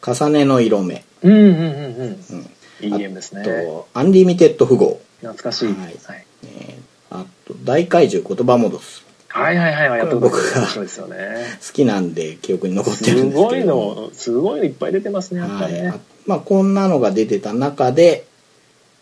[0.05, 2.25] 重ねの色目、うんうんうんうん。
[2.31, 3.45] うんいいゲームですね。
[3.45, 5.69] とアンリミテッド符号、懐かしい。
[5.69, 5.97] ははいい。
[6.45, 9.99] えーあと大怪獣言葉戻すはいはいはい。
[9.99, 11.17] やったことあるこれ僕が面白いですよね。
[11.65, 16.01] 好きなんで記憶に残ってるんですすごいけどの、すごいのいっぱい出てますね、やっぱはい。
[16.27, 18.27] まあこんなのが出てた中で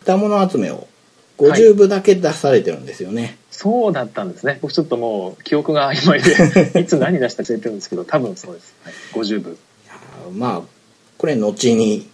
[0.03, 0.87] 歌物集めを
[1.39, 4.59] 50部だけ出されてるんですよね、そうだったんですね。
[4.63, 8.75] 僕ちょっともう記憶が曖昧で、 いつ何出したか忘れてるんですけど、多分そうです。
[8.83, 9.59] はい、50部。
[10.35, 10.63] まあ
[11.19, 12.09] これ後に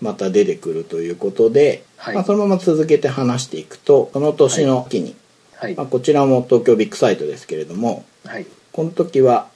[0.00, 5.16] また出てくるということで、はいまあ、そのまま続けて話していくとその年の秋に、
[5.56, 5.86] はいまあ、。
[5.86, 8.46] こちらも東京ビッグサイトですけれどもはい。
[8.72, 9.48] この時は、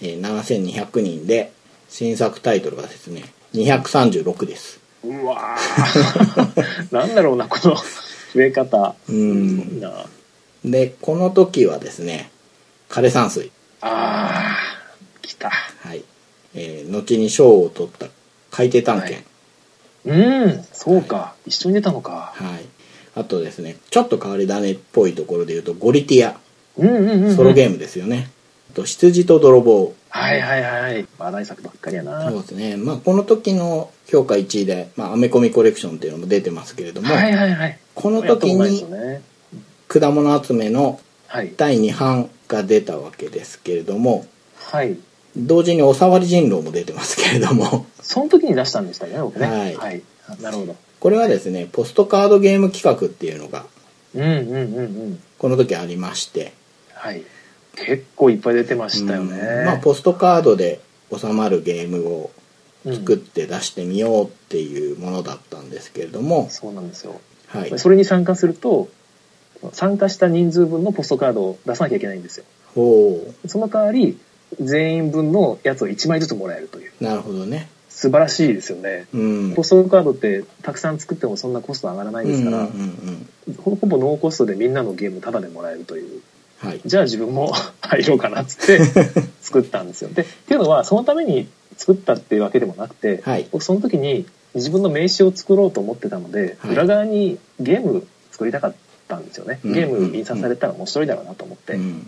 [0.00, 1.52] えー7200人で
[1.88, 7.76] 新作タイトルがですね236ですうわー なんだろうな、この
[8.34, 8.94] 増え方。
[9.08, 9.80] うん。
[10.64, 12.30] でこの時はですね
[12.88, 15.50] 枯山水あー、来た。
[15.50, 16.02] はい、
[16.54, 18.06] えー後に賞を取った
[18.50, 19.24] 海底探検、
[20.06, 21.34] うん、そうか。
[21.46, 22.32] 一緒に出たのか。
[22.34, 22.64] はい
[23.16, 26.36] あとですねちょっと変わり種っぽいところで言うとゴリティア
[26.76, 27.36] うんうんうんうん。
[27.36, 28.33] ソロゲームですよね、あ
[28.74, 31.06] と羊と泥棒はいはいはい。
[31.18, 32.30] 話題作ばっかりやな。
[32.30, 37.78] そうですねまあこの時の評価1位で、まあ、アメコミコレクションっていうのも出てますけれども、はいはいはい。
[37.94, 38.84] この時に。
[39.88, 41.52] 果物集めのはい。
[41.56, 44.26] 第2版が出たわけですけれども
[44.70, 44.96] はい。
[45.36, 49.46] 同時におさわり人狼も出てますけれどもその時に出したんでしたよね、僕ね。
[49.46, 50.02] はいはい。
[50.28, 50.76] あなるほど。
[51.00, 53.66] これはですねポストカードゲーム企画っていうのが
[54.14, 55.22] うんうんうんうん。
[55.38, 56.52] この時ありまして
[56.94, 57.22] はい。
[57.76, 59.38] 結構いっぱい出てましたよね。
[59.38, 60.80] うんまあ、ポストカードで
[61.14, 62.30] 収まるゲームを
[62.84, 67.18] うん作って出してみようっていうものだったんですけれども、そうなんですよ。
[67.48, 67.78] はい。
[67.78, 68.88] それに参加すると、
[69.72, 72.44] 参加した人数分のポストカードを出さなきゃいけないんですよ。
[72.74, 74.18] ほその代わり、
[74.60, 76.92] 全員分のやつを1枚ずつもらえるという。
[77.00, 77.04] う。
[77.04, 77.68] なるほどね。
[77.88, 79.06] 素晴らしいですよね。
[79.14, 79.54] うん。
[79.54, 83.26] ポストカードってたくさん作ってもそんなコスト上がらないですから、うんうんうん
[83.62, 86.22] ほぼほぼノーコストでみんなのゲームタダでもらえるという。
[86.64, 86.68] うん。
[86.70, 86.80] はい。
[86.84, 88.80] じゃあ自分も 入ろうかなっつって
[89.40, 90.10] 作ったんですよ。
[90.12, 93.46] で、っていうのはそのために作ったっていうわけでもなくて、はい。
[93.50, 98.74] 僕その時に自分の名刺を作ろうと思ってたので、はい裏側にゲーム作りたかっ
[99.08, 99.60] たんですよね。
[99.64, 101.74] うんゲーム印刷されたら面白いだろうなと思って。
[101.74, 102.06] うん。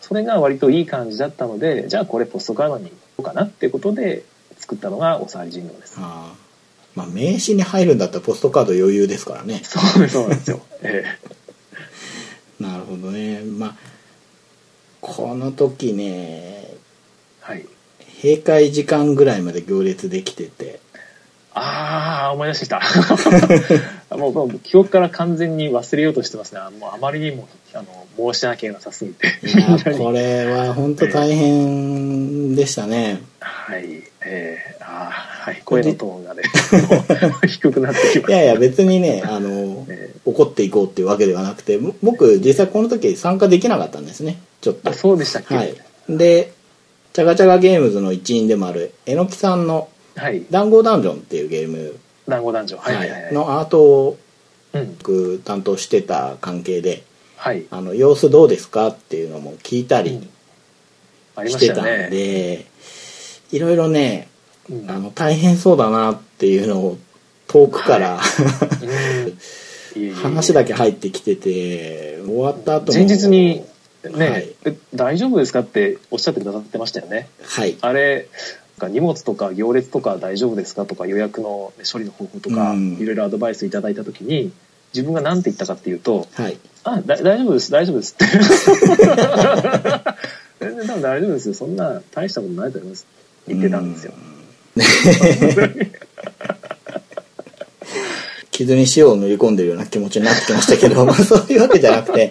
[0.00, 4.24] それが割といい感じだったので、じゃあこれポストカードに行こうかなっていうことで
[4.58, 5.94] 作ったのがおさわり人狼です。
[5.98, 6.42] ああ。
[6.94, 9.62] まあ、名刺に入るんだったらポストカード余裕ですからね。
[9.64, 10.60] そうです、そうなんですよ。
[10.82, 11.04] え
[12.62, 13.42] なるほどね。
[13.42, 13.76] まあ、
[15.00, 16.76] この時ね、え
[17.40, 17.66] はい。
[18.22, 20.80] 閉会時間ぐらいまで行列できてて、
[21.54, 22.80] ああ、思い出してきた。
[24.16, 26.60] もうもう記憶から完全に忘れようとしてますね。
[26.60, 27.82] あもうあまりにもあ
[28.18, 29.28] の申し訳なさすぎて。
[29.98, 33.20] これは本当大変でしたね。
[33.40, 33.84] はい。
[34.24, 35.10] ええあ
[35.44, 35.62] あ、はい。
[35.64, 36.42] 声のトーンがね、
[36.88, 38.28] も う低くなってきました。
[38.28, 44.38] いやいや、別にね、あの、ええ怒っていこうっていうわけではなくて、ぼ僕、実際この時参加できなかったんですね。
[44.60, 44.94] ちょっとあ、。
[44.94, 45.54] そうでしたっけ？
[45.54, 45.74] はい。
[46.08, 46.52] で、
[47.12, 50.44] チャガチャガゲームズの一員でもある、えのきさんのはい。
[50.50, 51.96] 談合ダンジョンっていうゲーム、
[52.28, 52.76] 団子男女。
[52.76, 53.22] はいはいはい。
[53.24, 54.18] はい、のアートを
[54.72, 54.96] うん。
[54.98, 57.04] 僕担当してた関係で、
[57.36, 57.64] はい。
[57.70, 60.28] あの、様子どうですかっていうのも聞いたり
[61.46, 61.84] してたたん。
[62.10, 62.66] で、
[63.50, 64.28] いろいろね、
[64.70, 66.98] うんあの、大変そうだなっていうのを
[67.48, 68.20] 遠くから、
[70.22, 73.64] 話だけ入ってきてて、終わった後も前日に、
[74.04, 77.28] ね、はいえ大丈夫ですかっておっしゃってくださってましたよね。
[77.44, 77.76] はい。
[77.80, 78.28] あれ、
[78.80, 84.52] 荷物とか行列とか大丈夫ですかとか予約の処理の方法とか、うんいろいろアドバイスいただいたときに、
[84.94, 86.58] 自分が何て言ったかっていうと、はい。
[86.84, 88.26] あ、だ大丈夫です、大丈夫ですって。
[90.60, 91.54] 全然多分大丈夫ですよ。
[91.54, 93.06] そんな大したことないと思います。
[93.48, 94.12] 言ってたんですよ。
[98.52, 102.30] 傷に塩を塗り込んでるような気持ちになってきましたけど、 そういうわけじゃなくて、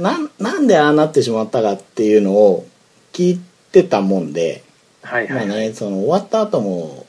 [0.00, 2.66] なんなんでああなってしまったかっていうのを
[3.12, 3.40] 聞い
[3.72, 4.69] てたもんで、まあ
[5.02, 5.60] はいはいはい。
[5.68, 7.06] ね、その終わった後も、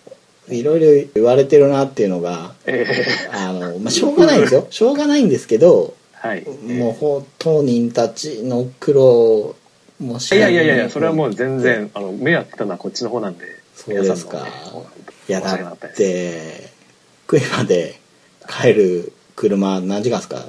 [0.50, 2.86] いろいろ言われてるなっていうのが、え
[3.32, 4.68] あの、まあ、しょうがないんですよ。
[4.72, 6.46] しょうがないんですけど、ーはい。
[6.46, 9.56] もうほ当人たちの苦労
[10.00, 14.50] もしいやいやいやいや、それはもう全然、あの、迷惑かけたのはこっちの方なんで、そうですかね
[15.30, 15.96] いやだっ。
[15.96, 16.70] て
[17.26, 18.00] 福井まで
[18.48, 20.46] 帰る車何時間ですか、はい、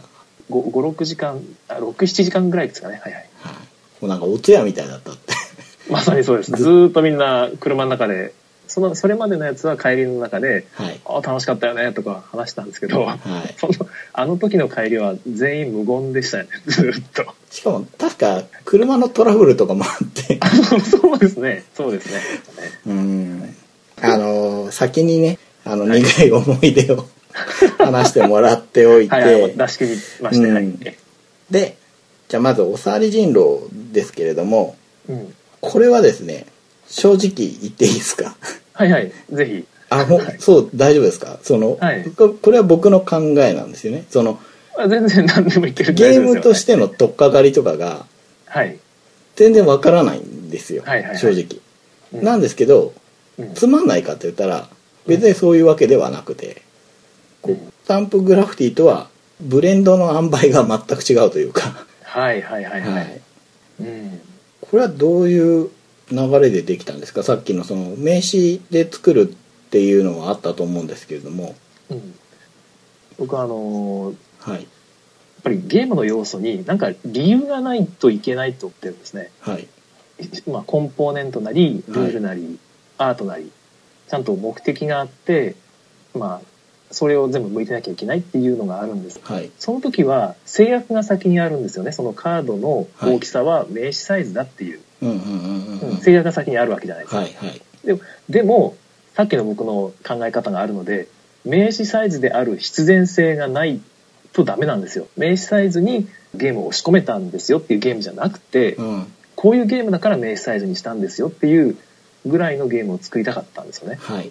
[0.51, 3.01] 5、6時間、あ6、7時間ぐらいですかね。
[3.03, 3.29] はいはい。
[4.01, 5.33] もうなんかお通夜みたいだったって
[5.91, 6.53] まさにそうです。
[6.53, 8.33] ずーっとみんな車の中で、
[8.69, 13.19] その、それまでのやつは帰りの中で、はいああ、楽しかったよね、とか話したんですけど、はい
[13.59, 13.73] その、
[14.13, 17.35] あの時の帰りは全員無言でしたよね、 ずーっと。
[17.51, 20.41] しかも確か車のトラブルとかもあって
[20.91, 22.21] そうですね、そうですね。
[22.87, 23.57] うん
[24.01, 27.07] あの先にねあの苦い思い出を
[27.79, 29.91] 話してもらっておいて、はい、はい、出し切り
[30.23, 30.65] まして、はい。
[30.65, 30.79] うん
[31.51, 31.77] で
[32.29, 34.77] じゃあまずおさわり人狼ですけれども
[35.09, 35.35] うん。
[35.63, 36.47] これはですね
[36.89, 38.37] 正直言っていいですか？
[38.75, 39.65] はいはい、ぜひ。
[39.89, 41.39] あほんはいそう大丈夫ですか？
[41.43, 44.39] その、はいここれは僕の考えなんですよねその
[44.77, 45.95] あ全然何でもいける。
[45.95, 46.55] ゲームとて。
[46.57, 48.05] しての取っかかりとかが
[48.47, 48.79] はい。
[49.37, 51.61] 全然わからないんですよ、はいはいはい正直、
[52.13, 52.93] うんなんですけど
[53.39, 54.69] うんつまんないかって言ったら
[55.07, 56.63] 別にそういうわけではなくて、
[57.41, 59.09] こうスタンプグラフィティとは
[59.41, 62.93] ブレンドの塩梅が全く違うというか、はいはいはいはい。
[62.93, 63.21] はい
[63.81, 64.21] うん。
[64.73, 65.71] これはどういう
[66.11, 67.23] 流れでできたんですか？
[67.23, 71.55] さっきのその名刺で作るっていうのはあったと思うんですけれども。
[71.91, 72.15] うん。
[73.19, 74.17] 僕はあのー
[74.49, 74.63] やはい。
[74.65, 74.67] っ
[75.43, 79.31] ぱりゲームの要素になんか理由がないといけないと思ってるんですね。
[79.41, 79.69] はい。
[80.47, 82.59] まあ、コンポーネントなり、ルールなり、
[82.97, 83.51] アートなり、
[84.09, 85.57] ちゃんと目的があって、
[86.15, 86.47] まあ、
[86.93, 89.21] それを全部向いてなきゃいけないっていうのがあるんです。
[89.23, 91.93] はいその時は制約が先にあるんですよね。
[91.93, 94.81] そのカードの大きさは名刺サイズだっていう、
[96.03, 97.21] 制約が先にあるわけじゃないですか。
[97.21, 97.63] はいはい
[98.29, 98.77] でも、
[99.15, 101.09] さっきの僕の考え方があるので、
[101.45, 103.81] 名刺サイズである必然性がない
[104.33, 105.09] とダメなんですよ。
[105.17, 111.77] 名刺サイズにゲームを押し込めたんですよっていうゲームじゃなくて、うんこういうゲームだから名刺サイズにしたんですよっていう
[112.27, 113.99] ぐらいのゲームを作りたかったんですよね。
[114.01, 114.31] はい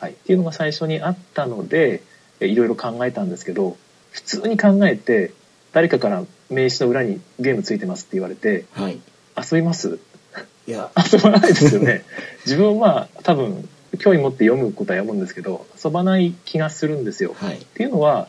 [0.00, 0.12] はい。
[0.12, 2.02] っていうのが最初にあったので、
[2.40, 3.76] えいろいろ考えたんですけど、
[4.10, 5.32] 普通に考えて、
[5.72, 8.98] 誰かから名刺の裏にゲームついてますって言われて、はい。
[9.36, 9.98] 遊びます？
[10.66, 10.90] いや。
[11.12, 12.04] 遊ばないですよね。
[12.46, 17.34] 自分は多分、興味持って読むことは読むんですけど遊ばない気がするんですよ。
[17.36, 17.56] はい。
[17.56, 18.28] っていうのは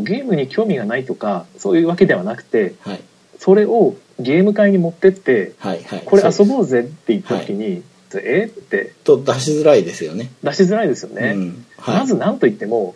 [0.00, 3.00] ゲームに興味がないとかそういうわけではなくてはい。
[3.38, 6.02] それをゲーム会に持ってってはいはい。
[6.04, 7.82] これ遊うぼうぜって言った時に、
[8.18, 8.44] え？
[8.44, 8.92] って。
[9.04, 10.30] と出しづらいですよね。
[10.42, 11.32] 出しづらいですよね。
[11.36, 11.66] うん。
[11.78, 12.94] はい、まず何と言っても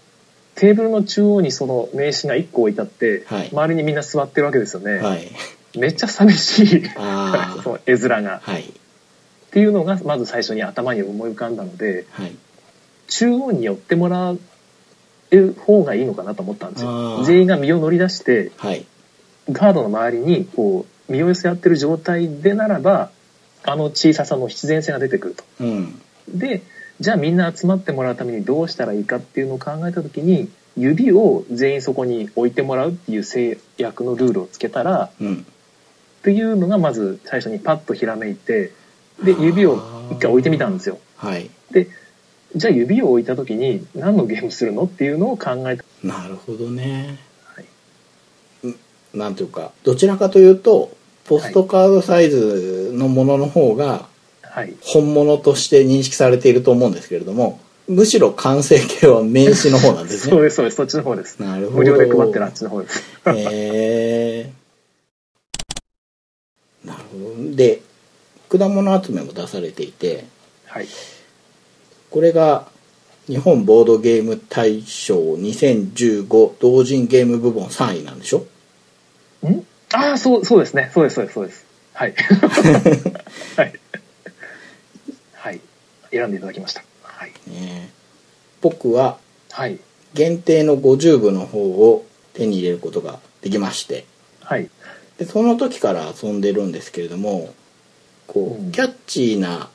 [0.56, 3.48] テーブルの中央にその名刺が1個置いてあって、はい。
[3.50, 4.94] 周りにみんな座ってるわけですよね。
[4.94, 5.30] はい。
[5.78, 6.90] めっちゃ寂しい。
[6.96, 8.36] あ その絵面が。
[8.36, 8.62] あはい。
[8.62, 8.64] っ
[9.50, 12.34] ていうのがまず最初に頭に思い浮かんだのではい。
[13.08, 14.40] 中央に寄ってもらう
[15.60, 17.22] 方がいいのかなと思ったんですよ。
[17.24, 18.84] 全員が身を乗り出してはい。
[19.50, 23.10] ガードの周りにこう身を寄せ合ってる状態でならば
[23.66, 25.44] あの小ささの必然性が出てくると。
[25.60, 26.62] うんで
[27.00, 35.46] じゃあみんな集まってもらうためにどうしたらいいかっていうのを考えた時に指を全員そこに置いてもらうっていう制約のルールをつけたらうん
[36.20, 38.72] っていうのがまず最初にパッとひらめいて
[39.22, 40.98] で指を一回置いてみたんですよ。
[41.16, 41.88] はいで
[42.56, 45.84] じゃあ指を置いた時に何のゲームするのっていうのを考えた。
[46.02, 48.74] なるほどねはい
[49.14, 50.95] なんていうかどちらかというと
[51.28, 54.06] ポストカードサイズのものの方が
[54.42, 60.30] はい、本物として認識されていると思うんですけれどもむしろ完成形は名刺の方なんですね。
[60.30, 60.76] そうですそうです。
[60.76, 61.42] そっちの方です。
[61.42, 61.78] なるほど。
[61.78, 63.04] 無料で配ってるあっちの方です。
[63.26, 64.52] へえ
[66.86, 67.54] なるほど。
[67.54, 67.82] で
[68.48, 70.24] 果物集めも出されていて
[70.64, 70.86] はい。
[72.10, 72.66] これが
[73.26, 78.38] 日本ボードゲーム大賞2015同人ゲーム部門3位なんでしょ？
[79.46, 79.66] ん？
[79.92, 80.90] ああそうそうですね。
[80.92, 81.34] そうですそうです。
[81.34, 82.14] そうですはい。
[83.56, 83.72] はい。
[85.34, 85.60] はい。
[86.10, 86.84] 選んでいただきました。
[87.02, 87.32] はい。
[87.46, 87.90] ね
[88.60, 89.18] 僕は
[89.50, 89.78] はい。
[90.14, 94.04] 限定の50部の方を手に入れることができまして。
[94.40, 94.68] はい。
[95.18, 97.54] でその時から遊んでるんですけれども
[98.26, 98.68] こうん。
[98.68, 99.70] うキャッチーな、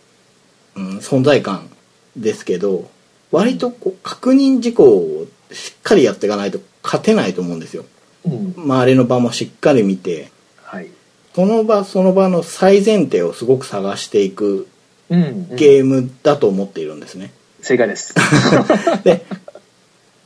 [0.75, 1.69] うん、存在感
[2.15, 2.89] ですけど
[3.31, 7.83] 割とこう確認事項をしっかりやっていかないと勝てないと思うんですよ。
[7.83, 10.31] うん周りの場もしっかり見て
[10.63, 10.87] はい。
[11.35, 14.67] その場その場の最前提をすごく探していく
[15.09, 17.31] ゲームだと思っているんですね、
[17.61, 18.13] 正解です。
[19.03, 19.25] で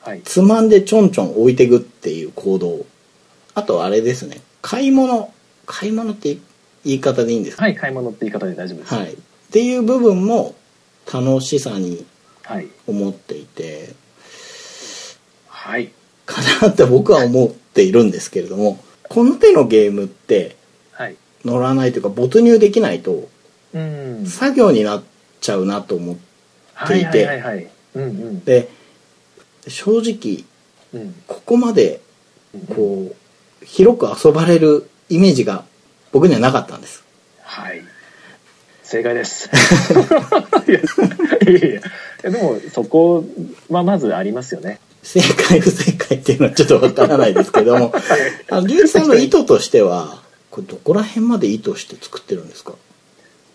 [0.01, 0.21] はい。
[0.23, 2.85] つまんでちょんちょん置いていくっていう行動。
[3.55, 4.41] あとあれですね。
[4.61, 5.31] 買い物。
[5.65, 6.37] 買い物って
[6.83, 7.63] 言い方でいいんですか？
[7.63, 8.93] はい買い物って言い方で大丈夫です。
[8.93, 9.15] はい、っ
[9.51, 10.53] ていう部分も
[11.11, 12.05] 楽しさに
[12.43, 12.67] はい。
[12.85, 13.89] 思っていて。
[15.47, 15.91] はい。
[16.27, 20.55] かなって僕は思っているんですけれどもこの手のゲームって
[20.93, 21.17] はい。
[21.43, 23.27] 乗らないというか没入できないと
[23.73, 24.25] うん。
[24.25, 25.03] 作業になっ
[25.41, 26.21] ちゃうなと思って
[26.73, 27.67] はいはいはいはい。
[27.95, 28.43] うんうん。
[28.45, 28.69] で
[29.67, 30.45] 正直
[30.93, 31.15] うん。
[31.27, 31.99] ここまで
[32.53, 32.61] うん。
[32.73, 35.65] こう広く遊ばれるイメージが
[36.13, 37.03] 僕にはなかったんです。
[37.43, 37.81] はい。
[38.83, 39.49] 正解です。
[40.67, 41.81] いやいや
[42.21, 43.25] でもそこ
[43.69, 44.79] はまずありますよね。
[45.05, 47.93] 正解不正解っていうのはちょっとわからないですけども
[48.49, 52.73] あの龍一さんの意図としてはこれどこら辺まで意図して作ってるんですか？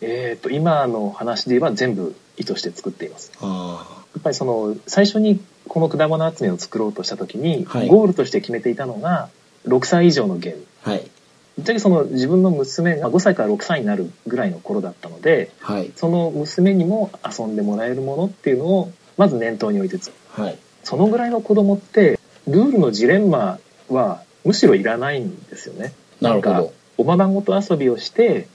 [0.02, 3.32] えっ、と今の話で言えば全部意図して作っています。
[3.40, 7.88] あやっぱりその最初にこの果物集めを作ろうとした時に、はい。
[7.88, 9.28] ゴールとして決めていたのが
[9.68, 10.64] 6歳以上のゲーム。
[10.84, 11.10] あはい。
[11.56, 15.90] ぶっちゃけその自分の娘が5歳から6歳になるぐらいの頃だったのではい。
[15.96, 20.42] その娘にも遊んでもらえるものっていうのをまず念頭に置いて作る。
[20.44, 25.92] はいそのぐらいの子供ってルールのジレンマはむしろいらないんですよね。
[26.36, 26.72] んかなるほど。
[26.98, 28.46] おままごと遊びをして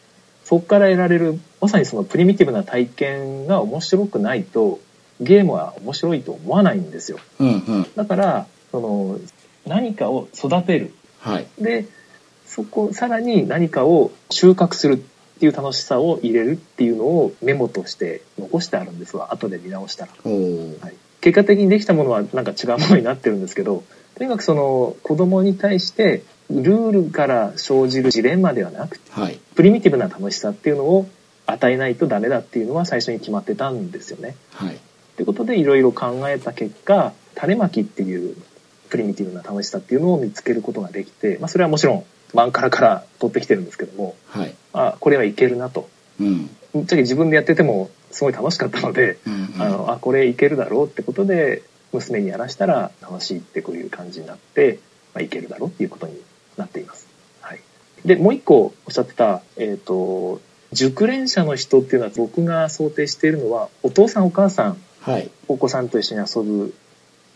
[0.44, 4.80] そこから得られるまさにそのプリミティブな体験が面白くないと
[5.20, 7.20] ゲームは面白いと思わないんですよ。
[7.40, 7.88] うんうん。
[7.96, 9.20] だからその
[9.66, 10.94] 何かを育てる。
[11.20, 11.48] はい。
[11.60, 11.86] で
[12.46, 14.94] そこさらに何かを収穫する
[15.36, 19.34] っていう楽しさを入れるっていうのをメモとして残してあるんですわ。
[19.34, 20.12] 後で見直したら。
[20.12, 23.84] はい、結果的にできたものはなんか違うものになってるんですけど
[24.14, 29.40] とにかくその子供に対してルールから生じるジレンマではなくてはい。
[29.56, 31.10] プリミティブな楽しさっていうのを
[31.48, 34.36] 与えないとダメだっていうのは最初に決まってたんですよね。
[34.54, 34.80] はい。
[35.16, 38.36] ということでいろいろ考えた結果種まきっていう
[38.90, 42.06] プリミティブな楽しさっていうのを見つけることができて、まあ、それはもちろん
[42.36, 44.54] マンカラから取ってきてるんですけどもはい。
[44.74, 45.90] あこれはいけるなと。
[46.22, 49.62] うんぶっちゃけ自分でやっててもすごい楽しかったのでうんうん。
[49.62, 51.64] あのあこれいけるだろうってことで
[51.94, 54.80] 娘にやらしたら楽しいってこういう感じになって、
[55.14, 56.20] まあ、いけるだろうっていうことに
[56.58, 57.08] なっています。
[57.42, 57.60] はい、
[58.06, 60.42] でもう一個おっしゃってた、えー、と
[60.74, 65.30] 熟練者の人っていうのは僕が想定しているのはお父さんお母さんはい。
[65.48, 66.74] お子さんと一緒に遊ぶ。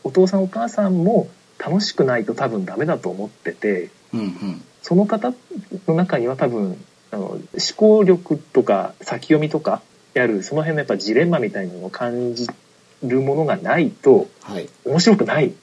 [0.03, 1.29] お父さんお母さんも
[1.59, 4.63] 楽しくないと多分ダメだと思っててうんうん。
[4.81, 5.33] その方
[5.87, 7.41] の中には多分あの思
[7.75, 9.81] 考力とか先読みとか
[10.13, 12.47] やる、その辺のやっぱジレンマみたいなのを感じ
[13.03, 14.69] るものがないと、はい。
[14.85, 15.53] 面白くない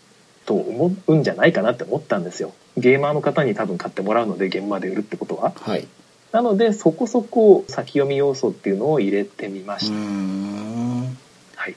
[0.44, 2.52] と思うんじゃないかなって思ったんですよ。
[2.76, 5.52] ゲーマーの方に多分買ってもらうので、現場で売るってことは。
[5.60, 5.86] はい。
[6.32, 9.94] なので、そこそこ先読み要素っていうのを入れてみました。
[9.94, 11.16] ん。
[11.56, 11.76] はい。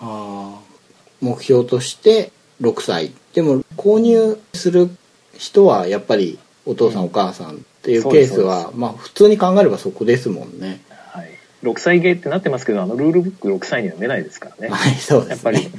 [0.00, 3.12] あー目標として6歳。
[3.34, 4.90] でも、購入する
[5.36, 10.80] 人はやっぱりお父さんお母さんっていうケースは、まあ普通に考えればそこですもんね。
[10.88, 11.28] はい。
[11.62, 14.74] 6歳ゲーってなってますけど、あのルールブック6歳には出ないですからね。
[14.74, 15.70] はい、そうですやっぱりね。、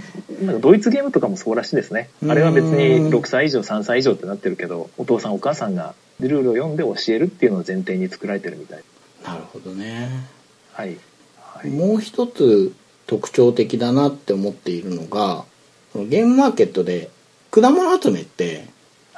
[0.44, 2.10] なんかドイツゲームとかもそうらしいですね。
[2.22, 8.84] うんあれは別に6歳以上、3歳以上ってなってるけど、お父さんお母さんがルールを読んで教えるっていうのを前提に作られてるみたい。
[9.24, 10.10] なるほどね。
[10.74, 10.98] はい。
[11.42, 11.70] はい。
[11.72, 12.72] もう一つ
[13.08, 15.46] 特徴的だなって思っているのが、
[15.96, 17.10] ゲームマーケットで
[17.52, 18.68] 果物集めって、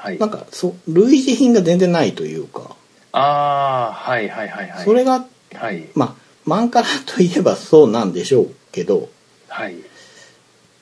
[0.07, 0.29] はいなん。
[0.29, 2.75] かそ類似品が全然ないというか、
[3.11, 4.85] ああ、はいはいはいはい。
[4.85, 5.85] それが、はい。
[5.95, 9.09] まあ、マンカラといえばそうなんでしょうけど、
[9.49, 9.75] はい。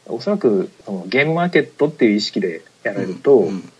[0.08, 3.72] おそらく、そのゲームマーケットっていう意識でやられると、うん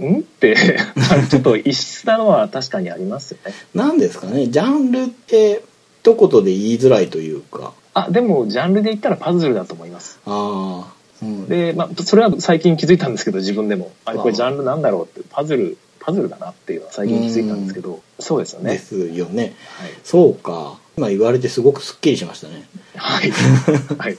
[0.00, 0.56] んって、
[1.30, 3.54] ちょっと異質なのは確かにありますよね。
[3.74, 5.62] なんですかね、ジャンルって
[6.02, 10.18] 一言で言いづらいというか、あ、でも、ジャンルで言ったらパズルだと思います。
[10.24, 10.92] ああ、
[11.22, 13.92] うん、で、まあ、それは最近気づいたんですけど、自分でも。
[14.04, 18.72] あれ、こあれジャンルなんだろうって、パズル、パズルだなっていうのは最近気づいたんですけど、そうですよね。
[18.72, 19.54] ですよね。
[19.78, 19.90] はい。
[20.02, 20.78] そうか。
[20.98, 22.68] 今言われてすごくすっきりしましたね。
[22.96, 23.30] はい。
[23.98, 24.18] はい。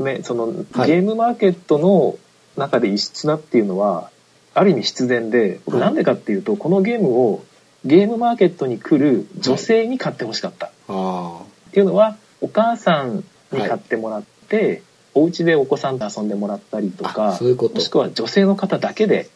[0.00, 2.16] ね、その、はいゲームマーケットの
[2.56, 4.10] 中で異質だっていうのは、
[4.54, 7.44] ある意味必然で、僕はいなんでかっていうと、このゲームを
[7.84, 10.66] ゲームマーケットに来る女性に買ってほしかった。
[10.66, 14.82] っあていうのは、お母さんに買ってもらって、
[15.18, 19.28] お家でお子さんと遊んでもらったりとあか、もしくは女性の方だけで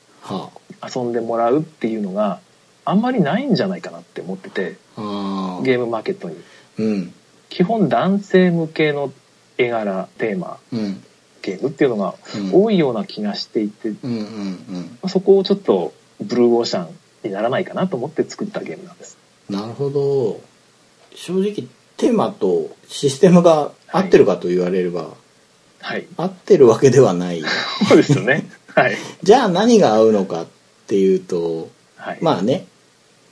[0.82, 2.40] 遊んでもらうっていうのが
[2.84, 5.58] あんまりないんじゃないかなって思っててあ、あ。
[5.60, 6.36] あ、ゲームマーケットに。
[6.78, 7.14] うん、
[7.48, 9.12] 基本男性向けの
[9.58, 11.02] 絵柄テーマうん、
[11.42, 15.08] ゲームっていうのがうん、多いような気がしていて、うん、うん、うん。
[15.08, 16.88] そこをちょっとブルーオーシャン
[17.24, 19.18] にならないかなと思って作ったゲームなんです。
[19.50, 20.40] なるほど。
[21.14, 25.21] 正直、テーマとシステムが合ってるかと言われれば、はい
[26.16, 27.42] 合ってるわけではない。
[27.88, 28.48] そうですよね。
[28.74, 28.96] はい。
[29.22, 30.46] じゃあ何が合うのかっ
[30.86, 32.18] ていうと、はい。
[32.20, 32.66] まあね、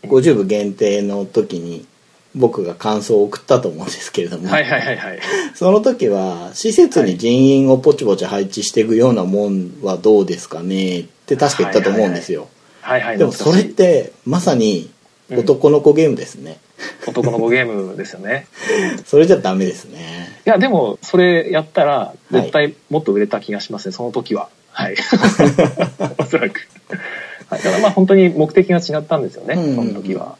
[0.04, 1.86] 50部限定の時に
[2.34, 5.20] 僕が感想を送ったと思うんですけれども、はいはいはいはい。
[5.54, 11.00] その時は施設に人員をポチポチ配置していくようなもんはどうですかね？
[11.00, 12.48] って確か言ったと思うんですよ。
[12.80, 14.90] はいはいでもそれってまさに
[15.30, 16.58] 男の子ゲームですね。
[17.06, 18.46] 男の子ゲームですよね。
[19.06, 20.29] それじゃダメですね。
[20.46, 24.48] いやでもそれやったら絶対もっと売れた気がしますねその時は。
[24.72, 24.94] はい。
[26.18, 26.66] おそらく、
[27.48, 29.74] はい、だからまあ本当に目的が違ったんですよね、うん。
[29.74, 30.36] その時は。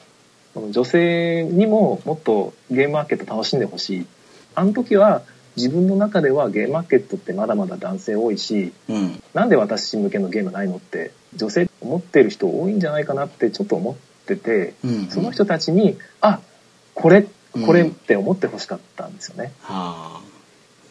[0.71, 4.07] 女性にももっとゲームマーケット楽しんでほしい。
[4.55, 5.23] あの時は
[5.57, 9.23] 自分の中ではゲームマーケットってまだまだ男性多いしうん。
[9.35, 15.07] なんで私向けのゲームないのって女性思ってる人多いんじゃないかなってちょっと思っててうん。
[15.09, 16.41] その人たちにあ
[16.95, 20.21] これこれって思ってほしかったんですよね、は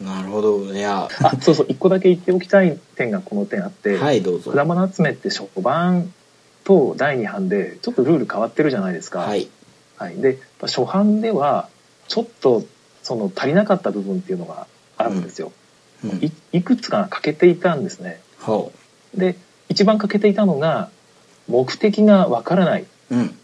[0.00, 0.04] あ。
[0.04, 0.72] なるほど。
[0.72, 4.52] いや、あそうそう一個だけ言っておきたい点がこの点あって、はい、どうぞ。
[4.52, 6.12] 果物集めって初版
[6.64, 9.20] と第2版でちょっとルール変わってるじゃないですか。
[9.20, 9.48] はい。
[9.96, 11.68] はいで初版では
[12.08, 12.64] ちょっと
[13.02, 15.52] その足りなかった部分っていうのがあるんですよ。
[16.02, 18.20] うんいいくつか欠けていたんですね。
[18.38, 18.72] ほ
[19.14, 19.36] で
[19.68, 20.88] 一番欠けていたのが
[21.46, 22.86] 目的がわからない。
[23.10, 23.14] う。
[23.14, 23.38] うん。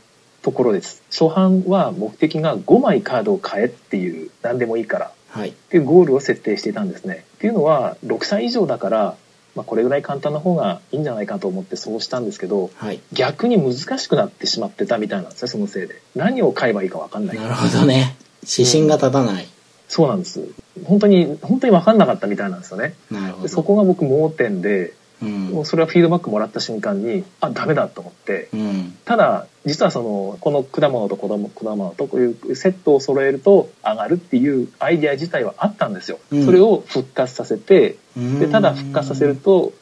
[0.46, 1.02] ところです。
[1.10, 5.48] 初版は目的が5枚カードを買えっていう何でもいいからはい。
[5.48, 7.24] っていうゴールを設定していたんですね。
[7.38, 9.16] っていうのは6歳以上だから、
[9.56, 13.00] まあ、これぐらい簡単な方がいいんじゃないかと思ってそうしたんですけどはい。
[13.12, 18.14] 逆に難しくなってしまってたみたいなんですねそのせいで何を買えばいいか分かんないなるほどね。
[18.48, 19.48] 指針が立たない。
[19.88, 20.48] そうなんです
[20.84, 23.42] 本当に本当に分かんなかったみたいなんですよねなるほど。
[23.42, 25.48] でそこが僕盲点でうん。
[25.48, 28.48] もうそれはフィードバックもらった瞬間にあダメだと思って。
[28.52, 28.96] うん。
[29.04, 36.44] ただ実はそのこの果物と果物とこういうセットを揃えると上がるっていうアイデア自体はあったんですよ、うん。
[36.44, 38.40] それを復活させてうん。
[38.40, 39.72] でただ復活させると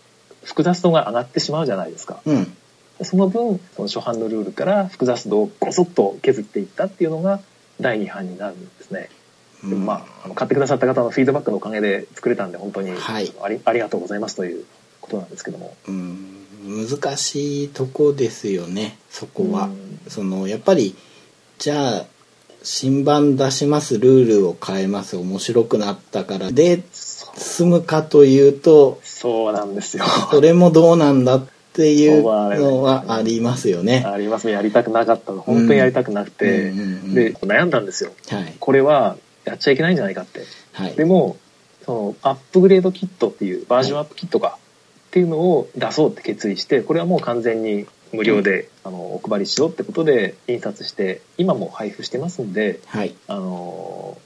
[0.44, 2.20] 複雑度が上がってしまうじゃないですか。
[3.02, 7.40] その分その初版のルールから複雑度をごそっと削っていったっていうのが
[7.80, 9.10] 第2版になるんですね、
[9.68, 13.32] でもまああの買ってくださった方のフィードバックのおかげで作れたんで本当にはい。
[13.42, 14.64] あり,、ありがとうございますという
[15.04, 16.46] ことなんですけどもうん。
[16.66, 19.66] 難しいとこですよね、そこは。
[19.66, 20.94] うんその、やっぱり、
[21.58, 22.04] じゃあ、
[22.62, 34.04] 新版出します、ルールを変えます、面白くなったから、で、済むかというと、そうなんですよそれもどうなんだっていうのはありますよね。
[34.06, 38.54] ありますねやりたくなかったの本当にやりたくなくて、うんうんうんうんで悩んだんですよはい。
[38.58, 40.40] これはやっちゃいけないんじゃないかって。
[40.72, 41.36] はいでも、
[41.84, 44.58] その、アップグレードキットっていう、バージョンアップキットか、
[45.14, 53.14] っていうのを出そうって決意して、これはもう完全に無料で、あの、お配りしようってことで印刷して、今も配布してますんで、はい。
[53.28, 54.18] あの、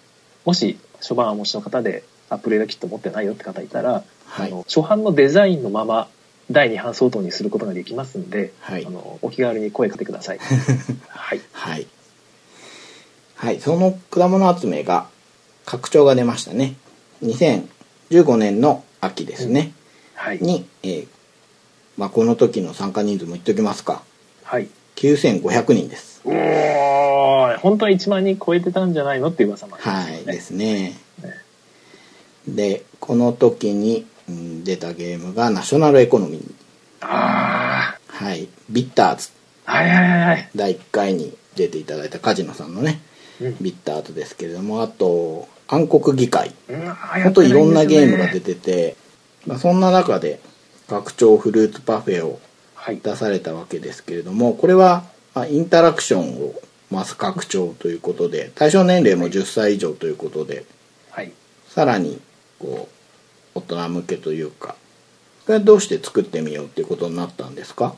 [0.47, 4.49] もし、初版お持ちの方で、アップグレードキット持ってないよって方いたら、はい。
[4.49, 6.09] あの初版のデザインのまま、
[6.51, 8.86] 第2版相当にすることができますんで、はい。
[8.86, 10.39] あの、お気軽に声かけてください。
[11.09, 11.41] はい。
[11.53, 11.86] はい。
[13.34, 13.61] はい。
[13.61, 15.07] その果物集めが
[15.66, 16.76] 拡張が出ましたね。
[17.22, 19.74] 2015年の秋ですね、
[20.19, 20.39] はい。
[20.41, 21.09] に、えー
[21.97, 24.03] まあ、この時の参加人数も言っておきますか。
[24.45, 24.69] はい。
[24.97, 26.21] 9500人です。
[26.25, 30.99] おー、本当は1万人超えてたんじゃないのっていう噂もありますはいですね。
[31.23, 31.35] ね。
[32.49, 36.55] でこの時に、うん出たゲームがナショナルエコノミー。
[37.01, 38.49] あはい。
[38.69, 39.31] ビッターズ。
[39.66, 40.51] ー、はいはいはいはい。
[40.55, 43.01] 第1回に出ていただいたカジノさんのね
[43.41, 43.57] うん。
[43.61, 46.53] ビッターズですけれどもあと暗黒議会。
[46.69, 48.55] うん本当いろんなゲームが出て。
[48.55, 48.97] てて、
[49.49, 50.40] まあ、そんな中で
[50.88, 52.40] 拡張フルーツパフェを
[52.74, 53.01] はい。
[53.03, 56.55] 出されたわけですけれどもこれはまあインタラクションを
[56.92, 60.64] 増す拡張ということで対象年齢も10歳以上ということで
[61.11, 61.32] はい。
[61.66, 62.20] さらに
[62.59, 62.88] こ
[63.55, 64.76] う大人向けというか
[65.46, 67.94] これはどうして作ってみようっていうことになったんですか？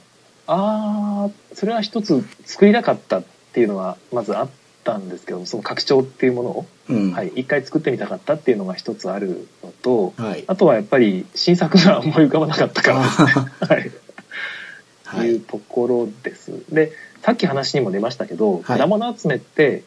[0.46, 4.50] あー、それは一つ作りたかったっていうのはまずあっ
[4.84, 13.32] たんですけど、その拡張っていうものを、うんはい、一回作ってみたかったっていうのが一つあるのと、はいあとはやっぱり新作が思い浮かばなかったからですね。
[13.68, 13.90] はい。
[15.04, 16.52] はいいうところです。
[16.70, 19.82] で、さっき話にも出ましたけど、はい果物集めって、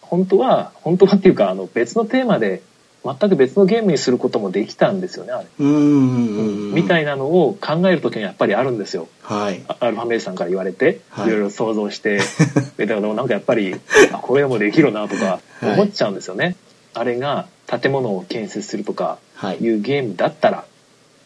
[0.00, 2.62] 本当は、本当はっていうか、あの、別のテーマで、
[3.04, 5.46] 全く別のゲームにすることもできたんですよね、あれ。
[5.58, 9.08] うーんみたいなのを考えるときにはやっぱりあるんですよ。
[9.22, 12.20] はいあアルファメイジさんから言われて、はいいろいろ想像して、
[12.78, 13.74] でだからなんかやっぱり、
[14.12, 16.56] あこれもできるなとかはい思っちゃうんですよね。
[16.94, 20.64] あれが建物を建設するとかはいいうゲームだったら、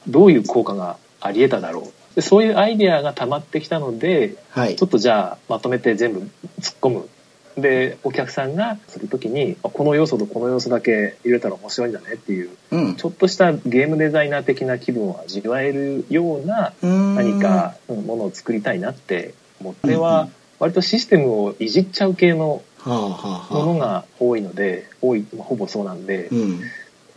[0.08, 2.14] どういう効果があり得ただろう。
[2.16, 6.20] でそういうアイデアが溜まってきたので、はいちょっとじゃあまとめて全部
[6.60, 7.08] 突っ込む。
[7.56, 12.96] で、お客さんがするときに、あこの要素とこの要素だけ入れたら面白いんだねっていう、うん。
[12.96, 20.28] ちょっとしたゲームデザイナー的な気分を味わえるような何何かうんものを作りたいなって思って、は
[20.58, 26.60] 割とシステムをいじっちゃう系のものが多いので、多い、まあほぼそうなんで、うん。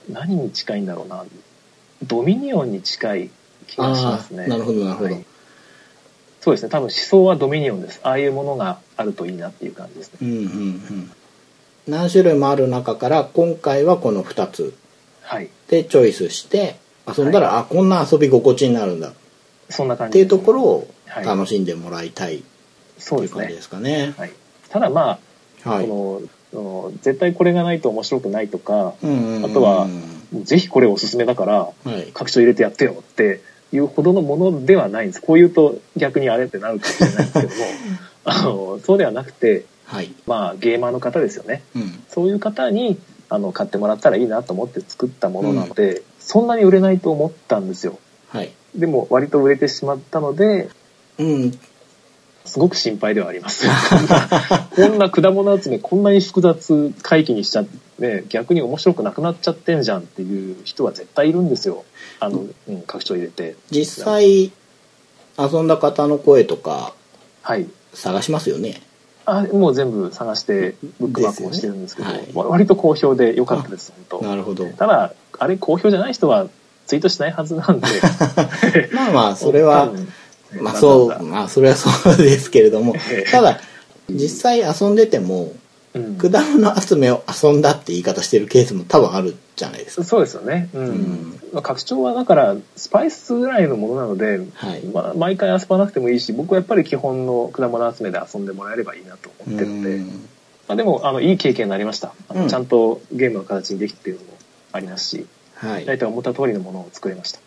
[0.10, 1.26] 何に近いんだろうな。
[2.04, 3.30] ドミニオンに近い
[3.68, 4.48] 気がしますね。
[4.48, 5.14] なるほどなるほど。
[5.14, 5.26] はい
[6.50, 6.70] そうですね。
[6.70, 8.00] 多分思想はドミニオンです。
[8.02, 10.18] ああいうものがあるといいなっていう感じですね。
[10.22, 11.12] うんうんうん
[11.88, 14.76] 何種類もある中から今回はこの2つ
[15.22, 15.50] はい。
[15.70, 16.78] でチョイスして
[17.08, 19.14] 遊んだら、あこんな遊び心地になるんだっ
[19.70, 22.46] そんな感じですていうところをはい楽しんでもらいたいって
[22.98, 23.62] そういう感じで。
[23.62, 24.14] すかね。
[24.18, 24.32] はい。
[24.70, 25.20] ただま
[25.64, 25.88] あ、はい。
[25.88, 26.22] こ
[26.54, 29.88] の絶対これがないと面白くないとか、うんうんうんあとは
[30.44, 32.12] ぜひこれおすすめだから、はい。
[32.12, 33.42] 拡張入れてやってよって
[33.72, 35.22] いうほどのものではないんです。
[35.22, 37.54] こう言うと逆にあれってなるかもしれないんですけども、
[38.26, 40.12] あの、そうではなくて、はい。
[40.28, 41.64] まあゲーマーの方ですよね。
[41.76, 42.04] うん。
[42.10, 43.00] そういう方に
[43.30, 48.00] あの買ってもらったらいいなと思って作ったものなので、そんなに売れないと思ったんですよ。
[48.30, 48.52] はい。
[48.76, 50.70] でも割と売れてしまったので、
[51.18, 51.60] うん。
[52.50, 53.68] すごく心配ではあります。
[54.76, 61.86] こんな果物集め、こんなに複雑回帰にしちゃって、逆に面白くなくなっちゃってんじゃんっていう人は絶対いるんですよ。
[62.20, 63.56] あの、うん、拡張入れて。
[63.70, 64.52] 実際
[65.38, 66.94] 遊んだ方の声とか
[67.44, 67.68] はい。
[67.94, 68.82] 探しますよね。
[69.26, 74.28] あもう全部探してブックマークをしてるんですけど、ねわ割と好評で良かったです、本当。
[74.28, 74.66] なるほど。
[74.74, 76.48] ただ、あれ好評じゃない人は
[76.88, 77.88] ツイートしないはずなんで。
[78.94, 79.92] まあまあ、それは
[80.54, 83.60] まあそう、まあそれはそうですけれどもええ、ただ、
[84.10, 85.54] 実際遊んでても、
[85.94, 90.04] ざうん果物集めを遊んだって言い方してるケースも多分あるじゃないですか。
[90.04, 90.70] そうですよね。
[90.74, 90.88] うん。
[90.90, 94.84] んまあ拡張はだから、スパイスぐらいのものなので、はい。
[94.86, 100.08] まあ、毎回遊ばなくてもいいし、僕はやっぱり基本の果物集めで遊んでもらえればいいなと思ってるので、うん
[100.68, 102.14] まあ、でも、あの、いい経験になりました。
[102.28, 104.28] あのうんちゃんとゲームの形にできてるのも
[104.72, 105.26] ありますし、
[105.56, 105.86] はい。
[105.86, 107.40] 大体思った通りのものを作れました。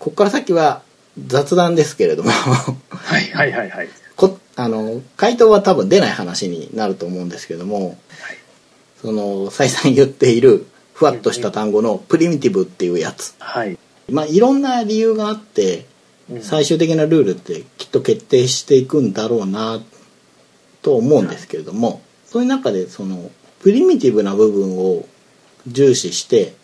[0.00, 0.82] ここから先は
[1.26, 2.30] 雑談ですけれども。
[2.30, 3.88] はい、はい、はい、はい。
[4.16, 7.98] こあの回答は多分出ない話になると思うんですけども、
[9.00, 13.78] その再三言っているふわっとした単語のプリミティブっていうやつ、はい。
[14.10, 15.86] まあいろんな理由があって
[16.30, 16.42] うん。
[16.42, 19.80] 最終的なルールってきっと決定していくんだろうな
[20.82, 22.00] と思うんですけれども。
[22.30, 25.04] そういう中でそのプリミティブな部分を
[25.66, 26.54] 重視して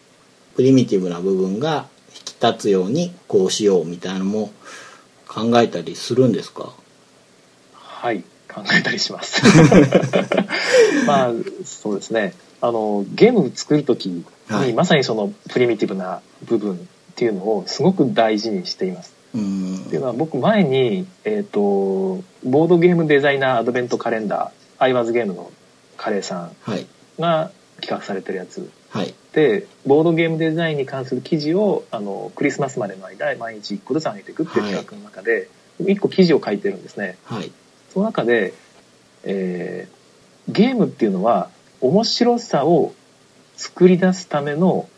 [0.54, 1.95] プリミティブな部分が引
[2.34, 4.50] き立つようにこうしようみたいなのも
[5.28, 6.72] 考えたりするんですか？
[7.72, 9.42] はい、考考えたりします。
[11.06, 11.32] まあ、
[11.64, 12.34] そうですね。
[12.60, 16.78] あの、ゲーム作るときに、はいまさにそのプリミティブな部分っ
[17.16, 19.12] ていうのをすごく大事にしています。
[19.34, 25.50] うんっていうのは僕前に、えっ、と、ボードゲームデザイナーアドベントカレンダー、アイワーズゲームの
[25.96, 26.86] カレーさんはい
[27.18, 27.50] が
[27.80, 28.70] 企画されてるやつ
[29.36, 37.18] はいで、ボードゲームデザインに関する記事を、あの、クリスマスまでの間、毎日1個ずつ上げていくっていう企画の中で、1個記事を書いてるんですね。
[37.24, 37.52] はい
[37.92, 38.54] その中で、
[39.24, 39.96] えー
[40.48, 42.94] ゲームっていうのは面白さを
[43.56, 44.88] 作り出すための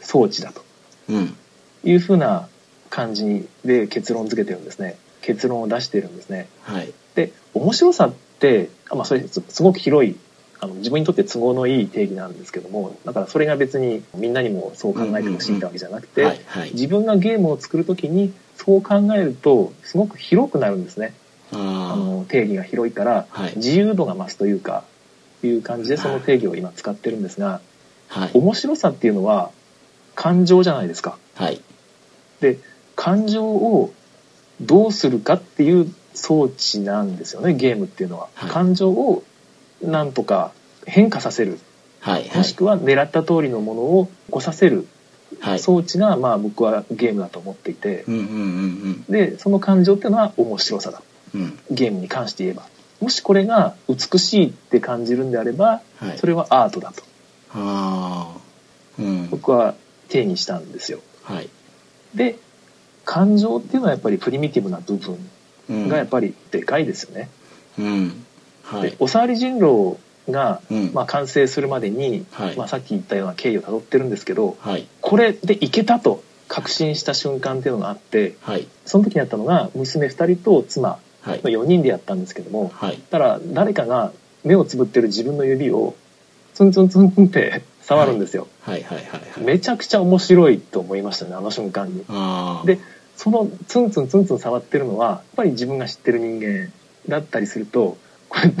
[0.00, 0.62] 装置だと
[1.08, 1.36] うん
[1.84, 2.48] いうふうな
[2.90, 4.96] 感じで結論付けてるんですね。
[5.20, 6.48] 結論を出してるんですね。
[6.62, 10.16] はいで、面白さって、あまあそれすすごく広い、
[10.60, 16.40] あの自分にとって都合のいい定義なんですけども、だからそれが別にみんなにもそう考えてほしいってわけじゃなくて、
[16.72, 21.14] 自分がゲームを作るときにそう考えるとすごく広くなるんですね。
[21.52, 23.52] ああの定義が広いからはい。
[23.56, 24.84] 自由度が増すというか
[25.42, 27.60] いう感じでその定義を今使ってるんですが
[28.10, 28.30] あはい。
[28.34, 29.50] 面白さっていうのは
[30.14, 31.16] 感情じゃないですか。
[31.36, 31.62] はい。
[32.40, 32.58] で
[32.96, 33.92] 感情を
[34.60, 38.28] どうするかっていう装置なんですよねゲームっていうのは。
[38.34, 38.50] はい。
[38.50, 39.22] 感情を
[39.82, 40.52] なんとか
[40.86, 41.58] 変化させる。
[42.00, 42.36] はいはい。
[42.38, 44.86] もしくは狙った通りのものを起こさせる。
[45.40, 45.58] はい。
[45.58, 48.04] 装置がまあ僕はゲームだと思っていて。
[48.08, 51.02] うんうんうんでその感情っていうのは面白さだ。
[51.34, 51.40] うん。
[51.42, 52.66] うんゲームに関して言えば。
[53.00, 56.18] もしこれが美しいって感じるんであればはい。
[56.18, 57.02] それはアートだと。
[57.52, 58.38] ああ
[58.98, 59.28] うん。
[59.30, 59.74] 僕は
[60.08, 61.00] 定義したんですよ。
[61.22, 61.48] はい。
[62.14, 62.36] で
[63.04, 65.18] 感情っていうのはやっぱりプリミティブな部分
[65.70, 65.88] うん。
[65.88, 67.28] がやっぱりでかいですよね。
[67.78, 68.24] うん
[68.70, 68.90] はい。
[68.90, 69.98] でおさわり人狼
[70.28, 70.90] が、うん。
[70.92, 72.56] まあ、完成するまでに、はい。
[72.56, 74.86] まあ、さっき言ったような経緯をたどってるんですけどはい。
[75.00, 78.66] これでいけたと確信した瞬間っていうのがあってはい。
[78.84, 81.42] その時にやったのが娘2人と妻はい。
[81.42, 82.98] の4人でやったんですけどもはい。
[83.10, 84.12] たら誰かが
[84.44, 85.94] 目をつぶってる自分の指を
[86.54, 88.48] ツンツンツンツンって触るんですよ、
[89.38, 92.04] めちゃくちゃ面白いと思いましたねあの瞬間に。
[92.66, 92.78] で
[93.16, 96.70] そのツンツンツンツン触ってるのはやっぱり自分が知ってる人間
[97.08, 97.96] だったりすると
[98.28, 98.52] こ れ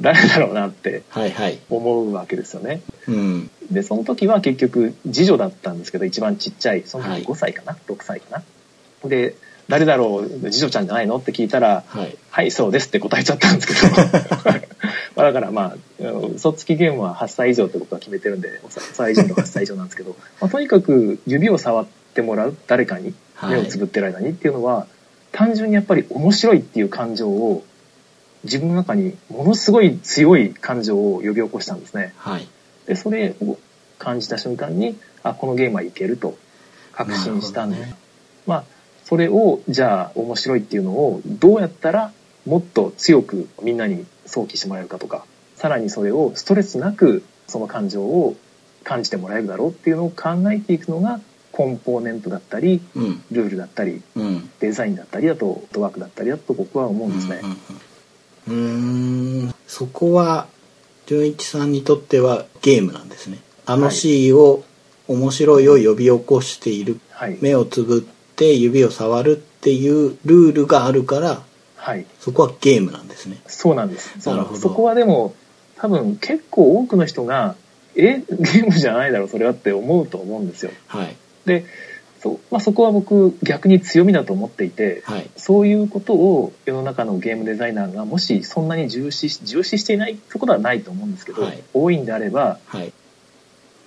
[0.00, 1.58] 誰だろうなってはいはい。
[1.68, 2.80] 思うわけですよね。
[3.06, 3.50] うん。
[3.70, 7.22] でその時は結局次女だったんですけど一番ちっちゃいそのはい。
[7.22, 8.42] 時5歳かな、6歳か
[9.02, 9.08] な？
[9.08, 9.34] で
[9.68, 11.16] 誰だろう次女ちゃんじゃないの？
[11.16, 12.16] って聞いたらはい。
[12.30, 13.80] はい、そうですって答えちゃったんですけど。
[15.16, 23.50] まあだからまあ、嘘つきゲームは8歳以上って僕は決めてるんで、5歳以上と8歳以上なんですけど、まあ、とにかく指を触ってもらう誰かにはい。
[23.56, 24.86] 目をつぶってる間にっていうのは、
[25.32, 27.64] 単純にやっぱり面白いっていう感情を
[28.44, 32.14] 自分の中にものすごい強い感情を呼び起こしたんですね。
[32.16, 32.48] はい。
[32.86, 33.58] で、それを
[33.98, 36.36] 感じた瞬間に、あ、このゲームはいけると。
[36.92, 37.94] 確信したんで、ね。
[38.46, 38.64] まあ、
[39.04, 42.12] それを、じゃあ面白いっていうのをどうやったら
[42.46, 45.24] もっと強くみんなに想起してもらえるかとか、
[45.56, 48.36] さらにそれをストレスなくその感情を
[48.84, 51.20] 感じてもらえるだろうっていうのを考えていくのが
[51.52, 53.22] コンポーネントだったり、うん。
[53.30, 54.50] ルールだったり、うん。
[54.60, 57.40] デザインだったりだと、ワークだったりだと僕は思うんですね。
[57.42, 57.58] うんうんうん
[58.50, 60.46] うーんそこは
[61.06, 64.64] 純一さんにとってはゲームなんですねあの C を
[65.08, 67.38] 面白いを呼び起こしているはい。
[67.40, 68.00] 目をつぶっ
[68.36, 71.42] て指を触るっていうルールがあるから
[71.76, 72.06] はい。
[72.18, 74.28] そこはゲームなんですねそうなんです。
[74.28, 75.34] なるほどそこはでも、
[75.76, 77.56] 多分結構多くの人が、
[77.96, 80.72] え、ゲームじゃないだろ、それはって思うと思うんですよ。
[80.88, 81.64] はいで、
[82.20, 85.30] そ,、まあ、そこは僕逆に強みだと思っていて、はい。
[85.36, 91.62] そういうことを世の中のゲームデザイナーがもしそんなに重視し、重視していないってことはないと思うんですけど、はい。
[91.72, 92.92] 多いんであれば、はい。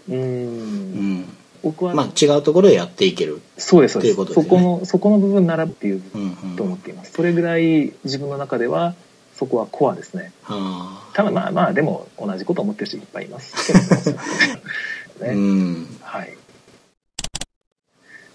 [0.10, 1.20] うん。
[1.22, 1.26] ん。
[1.62, 3.40] 僕は、まあ違うところでやっていける。
[3.58, 4.12] そうです、そうです。
[4.14, 4.44] っていうことですね。
[4.44, 7.14] そこの、そこの部分ならっていううんうんと思っています。
[7.14, 8.96] それぐらい自分の中では、
[9.36, 10.32] そこはコアですね。
[10.44, 13.74] はただまあまあ、でも同じこと思ってる人いっぱいいます
[15.22, 15.30] ね。
[15.34, 15.98] うん。
[16.02, 16.34] はい。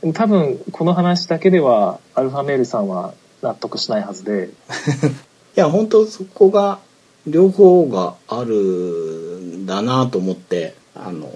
[0.01, 4.51] でも多分、この話だけでは、アルファメールさんは納得しないはずで、
[5.57, 6.79] いや本当そこが
[7.27, 11.29] 両方があるんだなと思ってあの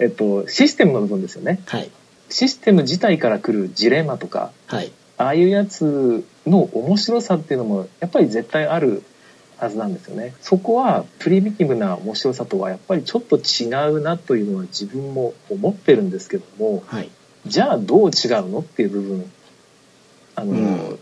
[0.00, 1.60] えっと、システムの部分ですよね。
[1.66, 1.90] はい
[2.30, 9.04] システム自体から来るジレンマとか、はいああいうやつの面白さっていうのも、やっぱり絶対ある
[9.58, 10.34] はずなんですよね。
[10.40, 17.10] そこは、プリミティブな面白さとは、やっぱりちょっと違うなというのは自分も思ってるんですけども、はい
[17.46, 19.32] じゃあどう違うのっていう部分、
[20.36, 20.98] あの、うん。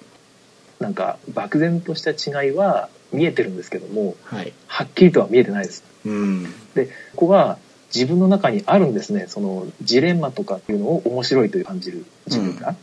[0.80, 4.52] なんか漠然とした違いは見えてるんですけども、はい。
[4.66, 5.84] はっきりとは見えてないです。
[6.04, 6.42] うん。
[6.74, 7.58] で、ここは
[7.94, 9.26] 自分の中にあるんですね。
[9.28, 12.74] そのジレンマとかっていうのを面白いと感じる自分が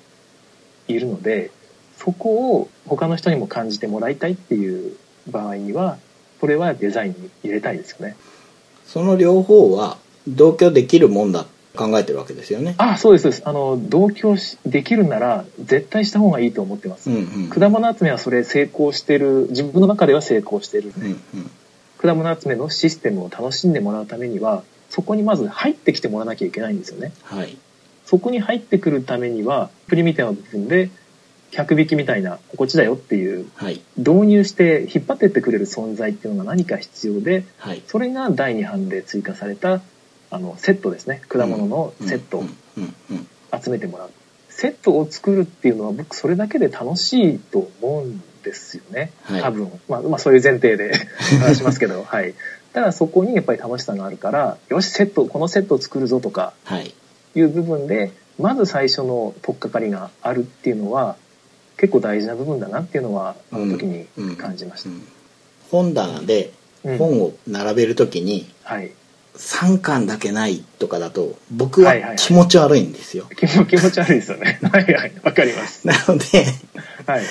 [0.87, 1.51] いるので、
[1.97, 4.95] そこを他の人にも感じてもらいたいっていう
[5.29, 5.97] 場合には
[6.39, 8.15] これはデザインに入れたいですよね。
[8.85, 9.97] その両方は
[10.27, 11.49] 同居できるもんだと
[11.79, 12.75] 考えてるわけですよね。
[12.77, 17.49] あそうですそうですあの同居しできるなら絶対した方がいいと思ってます、うんうん。
[17.49, 21.51] 果物集めはそれ成功してる自分の中では成功してる、うんうん。
[21.97, 27.57] 果物集めのシステムを楽しんでもらうためにはそこにまず入ってきてもらわなきゃいけないんですよねはい。
[28.05, 30.89] そこに入ってくるためにはプリみたいな部分で
[31.51, 33.81] 客引きみたいなこっちだよっていうはい。
[33.97, 37.81] 導入して引っ張ってってくれる存在っていうのが何か必要ではい。
[37.87, 39.81] それが第2版で追加された
[40.31, 41.21] あのセットですね。
[41.27, 42.39] 果物のセット。
[42.39, 42.47] をうん。
[42.77, 42.95] うん。
[43.11, 43.27] うん。
[43.61, 44.11] 集めてもらう、
[44.49, 49.41] セットを作るっていうのは僕それだけで楽しいと思うんですよね、はい。
[49.41, 50.93] 多分、まあ、まあそういう前提で
[51.39, 52.03] 話しますけど。
[52.07, 52.33] はい。
[52.73, 56.93] ただそこにやっぱり楽しさがあるからよしセットこのセットを作るぞとかはい。
[57.35, 61.15] いう部分でまず最初の取っかかりがあるっていうのは
[61.77, 64.05] 結構大事な部分だなっていうのはあの時に
[64.37, 65.01] 感じました、うん。
[65.71, 66.51] 本棚で
[66.83, 66.97] うん。
[66.99, 68.91] 本を並べるときにはい
[69.39, 73.25] 3巻だけないとかだと僕は気持ち悪いんですよ。
[73.37, 74.59] 気持気持ち悪いですよね。
[74.69, 75.13] はいはい。
[75.23, 75.87] わかります。
[75.87, 76.45] なので
[77.05, 77.23] はい。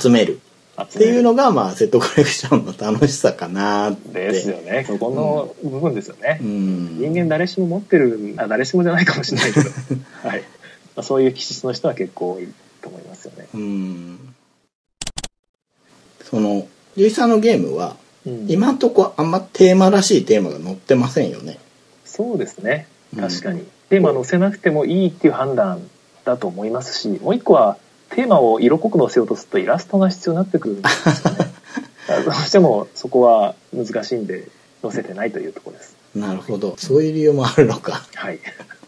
[0.00, 0.40] 集める。
[0.80, 4.28] っっていうのがまあセットコレクションの楽しさかなって。
[4.28, 4.84] ですよね。
[4.88, 6.98] そこの部分ですよね、うん。
[6.98, 9.68] 人間誰しも持ってるあ誰しもじゃないかもしれないけど、
[10.26, 10.40] はい。
[10.96, 12.48] まあ、そういう気質の人は結構多い
[12.80, 14.34] と思いますよね、うん。
[16.24, 17.96] その、ゆいさんのゲームは
[18.26, 18.50] うん。
[18.50, 21.58] 今んとこあんまテーマらしいテーマが載ってませんよね。
[22.04, 22.86] そうですね。
[23.14, 23.20] うん。
[23.20, 25.82] 確かに、テーマ載せなくてもいいっていう判断
[26.24, 27.76] だと思いますしもう一個は
[28.10, 31.52] テーマを色濃く載せようとするとイラストが必要になってくるんですよね。
[32.24, 34.48] どうしてもそこは難しいんで
[34.82, 35.96] 載せてないというところです。
[36.14, 36.74] なるほど。
[36.76, 38.04] そういう理由もあるのか。
[38.14, 38.38] はい。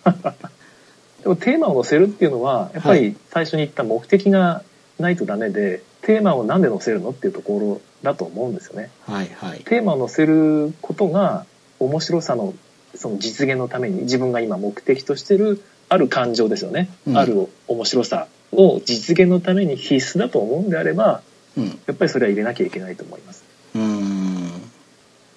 [1.22, 4.62] でもテーマを載せるっていうのはやっぱはり最初に言った目的が
[4.98, 9.60] ないとダメでテーマをなんで載せるのっていうところだと思うんですよねはいはい。
[9.64, 11.44] テーマを載せることが
[11.80, 12.54] 面白さの
[12.94, 21.22] その実現のために自分が今目的としてるある感情ですよね、うんある面白さを実現のために必須だと思うんであれば
[21.56, 21.80] うん。
[21.86, 23.44] やっぱりそれは入れなきゃいけないと思います。
[23.74, 24.50] うーん。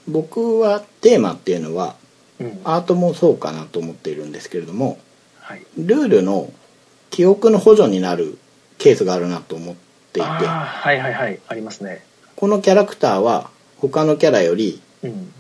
[0.08, 1.96] 僕はテーマっていうのは
[2.40, 5.00] うん、アートもそうかなと思っているんですけれども、
[5.40, 6.52] はい、ルールの
[7.10, 8.38] 記憶の補助になる
[8.78, 9.76] ケースがあるなと思っ
[10.14, 12.04] ていて、はいはいはいありますね。
[12.38, 15.34] このキャラクターは他のキャラよりうん。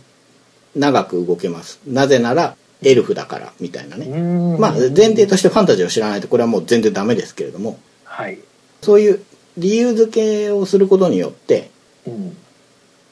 [0.75, 1.79] 長く動けます。
[1.87, 4.57] なぜならエルフだからみたいなうね。
[4.59, 8.37] まあ前提としてファンタジーを知らないとこれはもう全然ダメですけれども、はい、
[8.81, 9.23] そういう
[9.57, 11.71] 理由付けをすることによって
[12.05, 12.37] うん、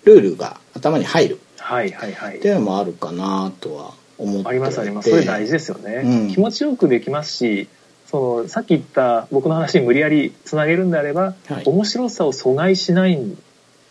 [0.05, 1.39] ルールが頭に入る。
[1.57, 2.37] はいはいはい。
[2.37, 4.47] っていうのもあるかなとは思って。
[4.47, 5.09] ありますあります。
[5.09, 6.31] それ大事ですよね、うん。
[6.31, 7.67] 気持ちよくできますし
[8.05, 11.63] そのさっき言った僕の話に無理やりつなげるんであれば、はい。
[11.65, 13.37] 面白さを阻害しないん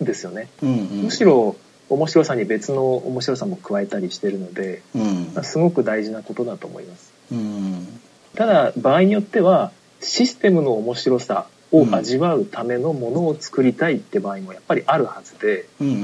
[0.05, 1.03] ですよね、うんうん。
[1.05, 1.57] むしろ
[1.89, 5.45] 面白さに別の面白さも加えたりしてるのでうん。
[5.45, 7.13] すごく大事なことだと思います。
[7.33, 8.01] うん。
[8.35, 15.99] ただ場合によってはシステムの面白さを味わうためのものを作りたいって場合もやっぱりあるはずでうんうんう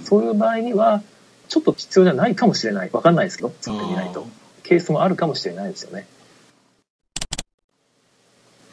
[0.00, 1.02] んそういう場合には
[1.48, 2.90] ちょっと必要じゃないかもしれない。
[2.92, 4.26] わかんないですけど作ってみないと
[4.62, 6.06] ケースもあるかもしれないですよね。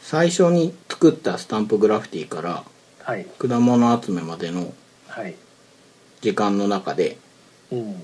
[0.02, 2.64] 最初に作ったスタンプグラフィティから
[3.06, 3.26] はい。
[3.38, 4.74] 果物集めまでの
[5.08, 5.36] はい。
[6.22, 7.18] 時間の中で
[7.72, 7.96] うん。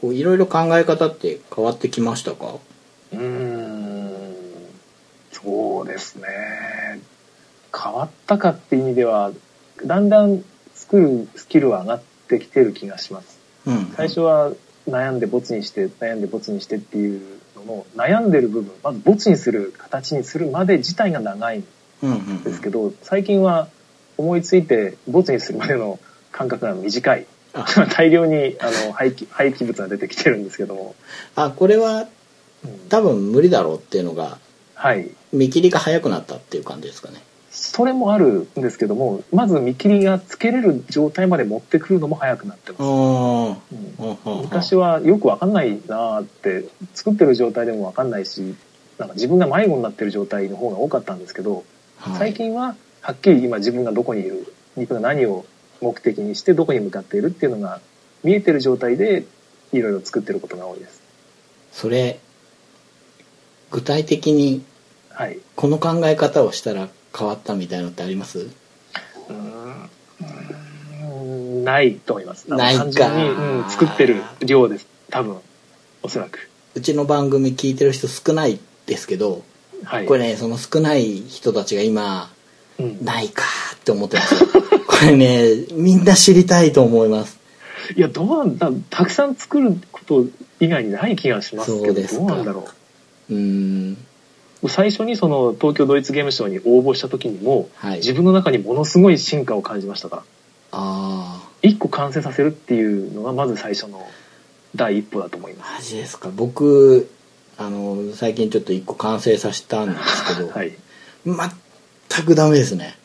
[0.00, 2.54] こういろいろ考え方って変わってきましたか？
[3.12, 4.34] うーん。
[5.30, 6.26] そうですね。
[7.72, 9.30] 変わったかって意味では
[9.84, 10.42] だんだん
[10.74, 13.38] 作るスキルは上がってきてる気がします。
[13.66, 13.92] うん。
[13.94, 14.52] 最初は
[14.88, 17.20] 悩んでボツにして悩んでボツにしてっていう
[17.56, 21.64] のの悩んでる部分まずボツにする形にするまで自体が長いん
[22.02, 23.68] うんうんですけど最近は
[24.20, 25.98] 思いついてボツにするまでの
[26.32, 27.26] 間隔が短い。
[27.54, 27.64] あ。
[27.92, 30.94] 大量にあの廃棄廃棄物が出てきてるんですけども、
[31.34, 32.06] あこれは
[32.64, 32.88] うん。
[32.88, 34.38] 多分無理だろうっていうのが
[34.74, 35.10] はい。
[35.32, 37.22] 見切りが早くなったっていう感じですかね。
[37.50, 43.56] それもあるんですけどもまず見切りがつけれる状態まで持ってくるのも早くなってます、あ
[44.26, 44.42] うん。
[44.42, 46.64] 昔はよくわかんないなーって
[46.94, 48.54] 作ってる状態でもわかんないし
[48.98, 51.64] なんか自分が迷子になってる状態の方が多かったんですけど、
[52.18, 55.46] 最近ははっきり今自分がどこにいる自分が何を
[55.80, 57.80] 目的にしてどこに向かっているっていうのが
[58.22, 59.24] 見えてる状態で
[59.72, 61.02] いろいろ作ってることが多いです。
[61.72, 62.20] それ
[63.70, 64.64] 具体的に
[65.12, 65.38] はい。
[65.56, 68.38] この考え方をしたら変わったみたいのってあります？
[68.38, 69.34] うー
[71.24, 72.48] んないと思います。
[72.48, 73.28] ないか単純に、
[73.62, 74.86] うん、作ってる量です。
[75.10, 75.36] 多分、
[76.02, 76.48] おそらく。
[76.74, 79.42] うちの番組聞いてる人少ないですけど
[79.84, 80.06] はい。
[80.06, 82.28] これねその少ない人たちが今うん、
[83.02, 84.48] ないかーって思ってますよ
[84.86, 87.38] これね、みんな知りたいと思います。
[87.96, 90.26] いや、どうなんだ、たくさん作ること
[90.60, 92.68] 以外にない気がしますけど、どうなんだろ
[93.30, 93.96] うーん。
[94.62, 94.68] う。
[94.68, 97.96] 最初にその東京ドイツゲームショウに応募した時にも、はい。
[97.98, 100.22] 自分の中にものすごい進化を感じましたから。
[100.72, 104.06] あ一個完成させるっていうのがまず最初の
[104.76, 106.30] 第一歩だと思いまあ、マジですか。
[106.34, 107.10] 僕、
[107.58, 110.40] あの、最近ちょっと一個完成させたんですけす。
[110.40, 110.72] ど、 はい。
[112.10, 112.96] 全くダメですね。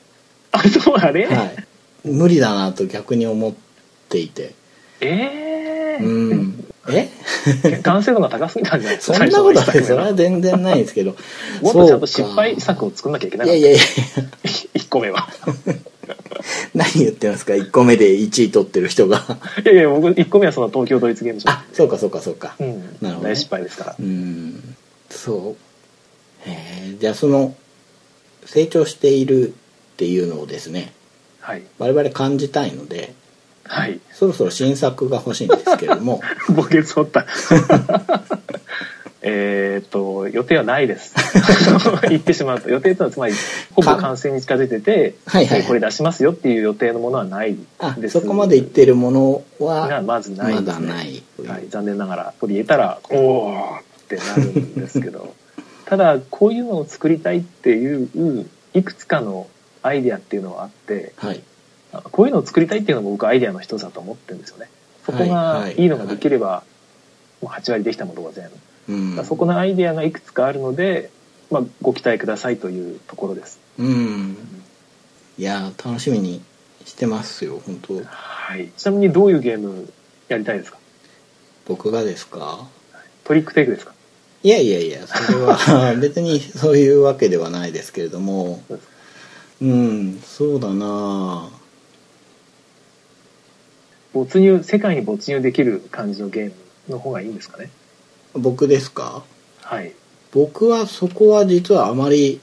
[0.52, 2.08] あ、そうあれ、はい。
[2.08, 3.54] 無理だなと逆に思っ
[4.10, 4.54] ていて。
[5.02, 6.66] ええうん。
[6.90, 7.10] え？
[7.84, 8.96] 完成度が高すぎたんじゃない？
[8.98, 10.16] ですそかんなことないです？
[10.16, 11.16] 全然ないんですけど。
[11.62, 13.60] もっとちゃんと失敗作を作んなきゃいけないかった。
[13.60, 13.84] やいやいや、
[14.76, 15.28] 1個目は。
[16.76, 19.26] 何言ってますか ?1 個目で1位取ってる人が。
[19.64, 21.48] いやいや、僕1個目はその東京ドイツゲームシ。
[21.50, 22.56] あ、そうかそうかそうか。
[22.60, 22.82] うん。
[23.02, 24.04] なるほどね大失敗ですからう。
[24.04, 24.76] ん。
[25.10, 25.56] そ
[26.46, 26.50] う。
[26.50, 27.56] へえ、じゃあその、
[28.46, 29.52] 成長しているっ
[29.98, 30.94] ていうのをですね、
[31.42, 31.64] はい。
[31.78, 33.14] 我々感じたいので、
[33.64, 34.00] はい。
[34.12, 36.22] そろそろ新作が欲しいんですけれども、
[36.56, 37.26] ボケツ掘った。
[39.28, 41.16] えーっと、予定はないです。
[42.10, 42.70] 言ってしまうと。
[42.70, 43.34] 予定というのはつまり、
[43.74, 48.20] ほぼ完成に近づいてて、はいはいはいこれ出しますよっていう予定のものはないあです。
[48.20, 50.62] そこまで言ってるものがは、まずないね。
[50.62, 51.24] だない。
[51.48, 55.34] はい、残念ながら取り入れたらおおってなるんですけど
[55.86, 59.48] ただこういうのを作りたいっていういくつかの
[59.82, 61.42] アイデアっていうのはあってはい。
[61.94, 64.70] あこういうのを作りたいっていうのも僕アイデアの一つだと思ってるんですよね。
[65.06, 66.64] そこはいがはいいいのができれば、
[67.42, 68.50] もう8割できたものが全
[68.88, 69.26] 部、うん。
[69.26, 71.10] そこのアイデアがいくつかあるので、
[71.52, 73.60] まあ、ご期待くださいというところです。
[73.78, 74.36] うん。
[75.38, 76.42] いやー、楽しみに
[76.86, 78.02] してますよ、本当。
[78.04, 78.70] はい。
[78.76, 79.88] ちなみにどういうゲーム
[80.28, 80.80] やりたいですか？
[81.66, 82.68] 僕がですか？
[83.24, 83.94] トリックテイクですか？
[84.46, 88.62] いやいやいや、それは 別にそういうわけではないですけれども。
[88.70, 88.78] そ
[89.62, 91.50] うん、そうだな
[94.14, 96.54] 没入世界に没入できる感じのゲーム
[96.90, 97.70] の方がいいんですかね？
[98.36, 99.24] 僕ですか？
[99.62, 99.94] はい。
[100.32, 102.40] 僕はそこは実はあまり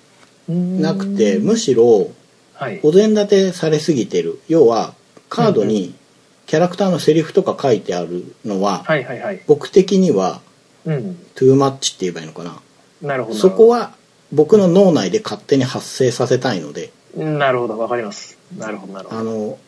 [0.49, 2.11] なくて、むしろ
[2.55, 2.81] はい。
[2.83, 4.41] お膳立てされすぎてる。
[4.49, 4.95] 要は、
[5.29, 5.95] カードに
[6.47, 9.41] キャラクターのセリフとか書いてあるのは、はいはいはい。
[9.47, 10.41] 僕的には、
[10.85, 11.17] うん。
[11.35, 12.61] トゥーマッチって言えばいいのかな？
[13.03, 13.37] なるほど。
[13.37, 13.95] そこは
[14.33, 18.39] 僕の脳内で勝手に発生させたいので、なるほど、わかります。
[18.57, 19.21] なるほど、なるほど。
[19.21, 19.59] あの、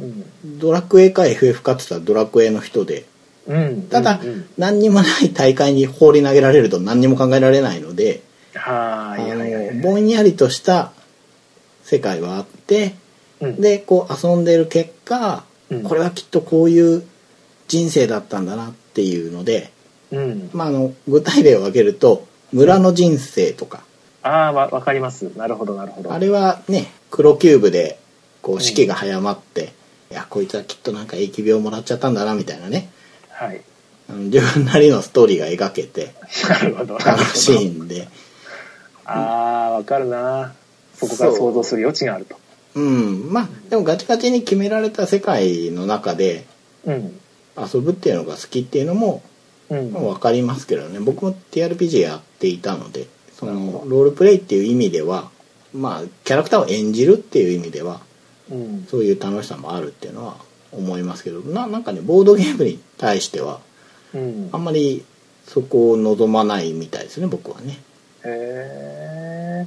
[0.00, 0.58] うん。
[0.58, 3.04] ドラクエか FF かって言ったらドラクエの人で、
[3.46, 3.82] うん。
[3.88, 8.22] ただうんうん何にもない大会に放り投げられると何にも考えられないので、
[8.54, 10.92] あの、ぼんやりとした
[11.82, 12.94] 世界はあって、
[13.40, 17.04] うんで、こう遊んでる結果、うんこれはきっとこういう
[17.68, 19.72] 人生だったんだなっていうので、
[20.14, 20.50] うん。
[20.52, 23.82] まあ、あの、具体例を挙げると、村の人生とか、
[24.22, 25.30] ああ、わ、わかります。
[25.36, 26.12] なるほど、なるほど。
[26.12, 27.98] あれはね、黒キューブで、
[28.40, 29.72] こう、士気が早まって、
[30.10, 32.90] いや、こいつはきっとなんか疫病もらっちゃったんだな、みたいなね。
[33.28, 33.60] はい。
[34.08, 36.14] あの自分なりのストーリーが描けて、
[36.48, 36.98] なるほど。
[36.98, 38.08] なる楽しほどいんで。
[39.04, 40.54] ああ、わかるな。
[40.94, 42.36] そこから想像する余地があると。
[42.74, 43.32] うん。
[43.32, 46.46] まあ、でもガチガチに決められた世界の中で
[46.86, 47.20] うん。
[47.56, 49.22] 遊ぶっていうのが好きっていうのも、
[49.78, 49.92] うん。
[49.92, 51.00] まあわかりますけどね。
[51.00, 55.30] 僕も TRPG やっていたので、その、ロールプレイっていう意味では、
[55.74, 58.00] まあ、キャラクターを演じるっていう意味では、
[58.50, 58.86] うん。
[58.88, 60.36] そういう楽しさもあるっていうのは
[60.72, 63.60] 思いますけど、ななんかね、ボードゲームに対しては、
[64.14, 64.56] うんあ。
[64.56, 65.04] んまり
[65.46, 67.78] そこを望まないみたいですね、僕はね。
[68.24, 69.66] へ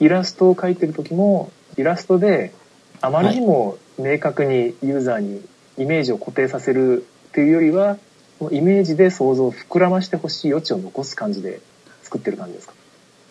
[0.00, 2.52] イラストを描いてる時も、イラストで、
[3.00, 5.42] あまりにも明確にユーザーに
[5.76, 7.98] イメージを固定させるっていうよりは、も
[8.46, 11.60] うイメージで想像を膨らましてほしい余地を残す感じで
[12.02, 12.74] 作ってる感じですか？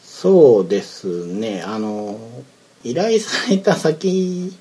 [0.03, 2.19] そうですね、あの、
[2.83, 4.55] 依頼された先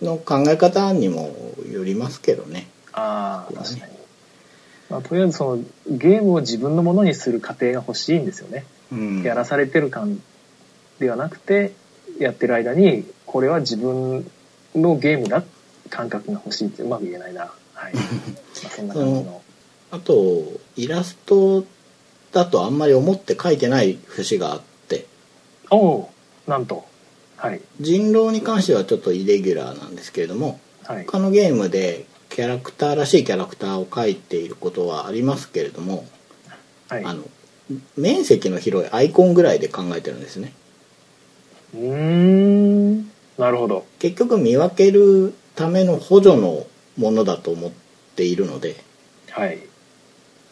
[0.00, 1.34] の考え方にも
[1.70, 2.68] よりますけどね。
[2.92, 3.92] ああ、確かに。
[4.90, 8.64] まあ、とりあえずそのゲームを自分のものにする過程が欲しいんですよね。
[8.92, 9.22] うん。
[9.22, 10.20] やらされてる感
[10.98, 11.72] ではなくて、
[12.18, 14.30] やってる間に、これは自分
[14.74, 15.42] のゲームだ
[15.90, 17.52] 感覚が欲しいってうまく言えないな。
[17.74, 17.94] はい。
[17.96, 18.00] ま
[18.66, 19.42] あそんな感じの。
[19.92, 20.42] あと、
[20.74, 21.66] イラスト
[22.32, 25.04] だとあんまり思って描いてない節があって、
[25.70, 26.10] おお
[26.46, 26.86] なんと。
[27.36, 27.60] はい。
[27.78, 31.04] 人狼に関してはちょっとイレギュラーなんですけれども、はい。
[31.04, 36.06] 他のゲームでキャラクターらしいキャラクターを描いていることはありますけれども、
[36.88, 37.04] はい。
[37.04, 37.22] あの、
[37.98, 40.54] 面積の広いアイコンぐらいで考えてるんですね。
[41.74, 43.10] うーん。
[43.36, 43.84] なるほど。
[43.98, 46.66] 結局見分けるための補助の
[46.96, 47.70] ものだと思っ
[48.16, 48.76] ているので
[49.32, 49.58] はい。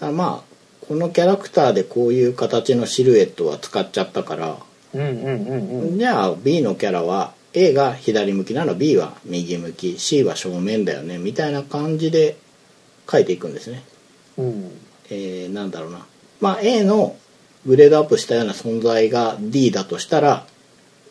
[0.01, 4.57] あまあこのキャラクターでこういう形のシルエットは使っちゃったから、
[4.95, 5.99] うんうんうんうん。
[5.99, 12.37] じゃあ B のキャラは A が左向きなら B は右向き C は正面だよねみたいな感じで
[13.11, 13.83] 書いていくんですね。
[14.39, 14.71] うん。
[15.11, 16.07] えーなんだろうな。
[16.41, 17.17] まあ A の
[17.67, 20.47] グレードアップしたような存在が D だとしたら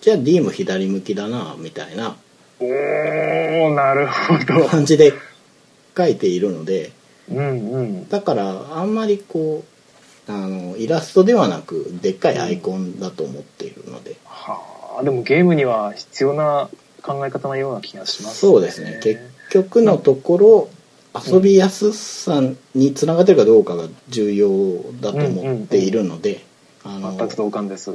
[0.01, 2.15] じゃあ D も左向きだなみたいな
[2.59, 4.67] おー、なるほど。
[4.67, 5.13] 感じで
[5.95, 6.91] 書いているので
[7.31, 8.09] うんうん。
[8.09, 9.63] だからあんまりこ
[10.27, 16.69] うあのイラストではなくでっかいアイコンだと思っているので、はあ、でもゲームには必要な
[17.01, 20.69] 考え方のような気がしますそうですね結局のところ
[21.15, 22.41] 遊びやすさ
[22.75, 24.49] につながってるかどうかが重要
[25.01, 26.45] だと思っているので、
[26.85, 27.91] 全く同感です。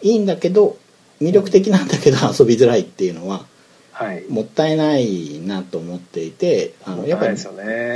[0.00, 0.76] いいんだけど
[1.20, 3.48] 魅力的なんだけど遊びづらいっていうのははい。
[4.28, 7.38] もったいないなと思っていてあのやっぱりね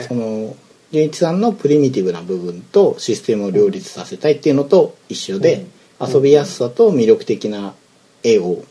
[0.08, 0.14] そ。
[0.14, 0.56] の
[0.92, 5.66] 純一さんのプリミティブな部分とシステムを両立させたいっていうのと一緒で、
[6.00, 7.74] 遊びやすさと魅力的な
[8.24, 8.64] 絵を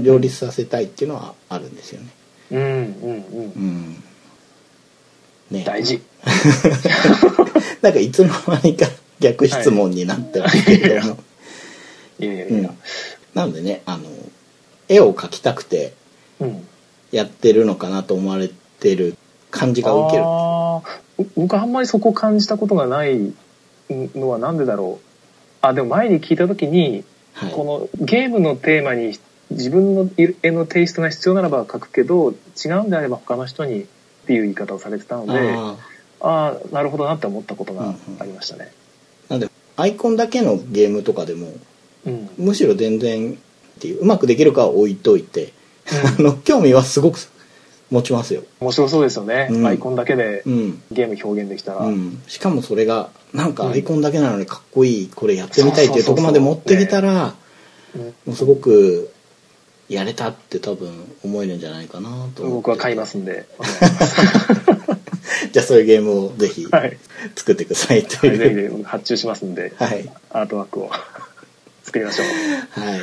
[0.00, 2.08] 両立させたいっていうのはあるんですよね。
[2.52, 3.58] うんうんうんう。
[3.58, 4.04] ん
[5.50, 6.00] ね、大事。
[7.82, 8.86] なんかいつの間にか
[9.20, 11.18] 逆質問になってますけれども、
[12.20, 12.78] いやいやいやうん。
[13.34, 14.04] なのでねあの
[14.88, 15.92] 絵を描きたくて
[16.40, 16.66] うん。
[17.14, 18.50] やってるのかなと思われ
[18.80, 19.16] てる
[19.50, 20.82] 感じが受けるあ
[21.36, 23.32] 僕あんまりそこ感じたことがない
[23.88, 25.06] のはなんでだろう。
[25.60, 27.04] あ、でも前に聞いた時に、
[27.34, 29.18] はいこのゲームのテーマに
[29.50, 33.86] 自分の絵のテイストが必要ならば描くけど違うんであれば他の人にっ
[34.26, 35.76] ていう言い方をされてたのであ
[36.20, 38.72] あなるほどなって思ったことがありましたね。
[39.28, 41.48] ーなんでアイコンだけのゲームとかでも
[42.06, 43.36] うんむしろ全然っ
[43.80, 45.52] ていううまくできるかは置いといて、う
[46.18, 47.18] あの興味はすごく
[47.90, 48.42] 持ちますよ。
[48.60, 49.66] 面白そうですよね、うん。
[49.66, 50.82] アイコンだけでうん。
[50.90, 57.34] ゲーム表現できたら、うん、しかもそれがなんかアイコンだけなのにかっこいいこれやってみたいっていうところまで持ってきたら
[57.94, 59.10] うんもうすごく
[59.88, 60.90] やれたって多分
[61.22, 62.42] 思えるんじゃないかなと思って。
[62.42, 63.46] 僕は買いますんで。
[65.52, 66.96] じゃあそういうゲームをぜひ はい、
[67.36, 70.10] 作ってくださいとはい、ぜひいうぜひ発注しますんで、はい。
[70.30, 70.90] アートワークを。
[71.84, 72.80] 作りましょう。
[72.80, 73.00] はい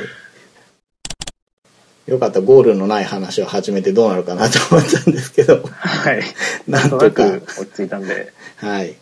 [2.06, 2.40] よかった。
[2.40, 5.62] ゴールのない話を始めてどうなるかなと思ったんですけど。
[5.62, 6.22] はい。
[6.66, 8.32] なんんとなく落ち着いたんで。
[8.56, 8.92] はい。
[8.92, 8.96] こ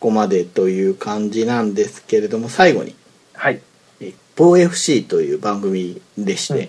[0.00, 2.94] こまでという感じなんですけれども最後に。
[3.34, 3.60] はい。
[4.00, 6.62] えボォ FC という番組でして、う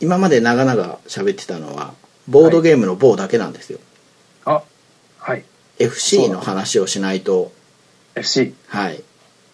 [0.00, 1.94] 今まで長々喋ってたのは
[2.28, 3.80] ボードゲームのボォだけなんですよ、
[4.44, 4.62] あ
[5.18, 5.44] はい。
[5.78, 7.52] FC の話をしないと。
[8.14, 9.02] FC はい。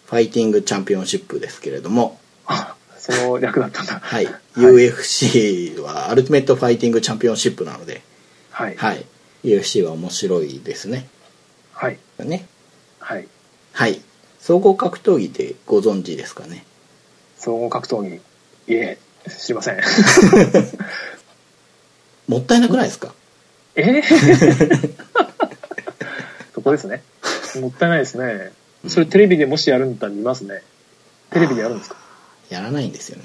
[0.05, 2.19] Fighting Championship ですけれども。
[2.45, 3.99] あその略だったんだ。
[3.99, 8.03] はい、UFC は Ultimate Fighting Championship なので、
[8.51, 8.75] はい。
[8.77, 9.03] はい。
[9.43, 11.07] UFC は面白いですね。
[11.73, 11.97] はい。
[12.19, 12.45] ね。
[12.99, 13.27] はい。
[13.73, 13.99] はい。
[14.39, 16.63] 総合格闘技ってご存知ですかね？
[17.39, 18.15] 総合格闘技。
[18.67, 18.99] いえ
[19.39, 19.79] 知りません。
[22.27, 23.13] もったいなくないですか？
[23.75, 23.83] え？
[23.83, 24.91] ー
[26.53, 27.01] そこですね。
[27.59, 28.51] もったいないですね。
[28.87, 30.61] それテレビでもしやるんだったら見ますね。
[31.31, 31.97] テレビでやるんですか？
[32.51, 33.23] やらないんですよね。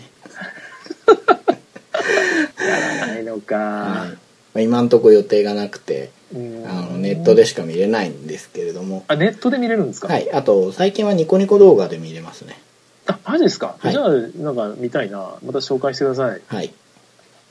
[2.58, 4.10] やらないのか、はい。
[4.10, 4.16] ま
[4.54, 6.64] あ、今んとこ予定がなくてうん。
[6.66, 9.04] あのネットでしか見れないんですけれども。
[9.08, 10.08] あネットで見れるんですか？
[10.08, 10.32] はい。
[10.32, 12.58] あと最近はニコニコ動画で見れますね。
[13.06, 13.92] あマジですか、はい。
[13.92, 15.34] じゃあなんか見たいな。
[15.44, 16.40] また紹介してください。
[16.46, 16.72] はい。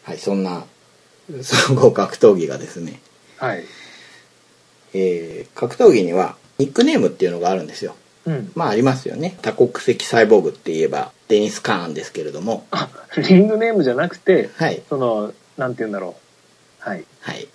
[0.03, 0.63] はいそんな
[1.41, 3.01] 総合格闘技がですね。
[3.37, 3.63] はい。
[4.93, 7.95] えー格闘技にはニックネームっていうのがあるんですよ。
[8.25, 8.51] うん。
[8.55, 9.37] まあありますよね。
[9.41, 12.65] 多国籍サイボーグって言えばデニス・カーンですけれども。
[12.71, 14.81] あリングネームじゃなくてはい。
[14.89, 16.15] そのなんて言うんだろ
[16.85, 16.89] う。
[16.89, 17.05] はい。
[17.21, 17.47] はい。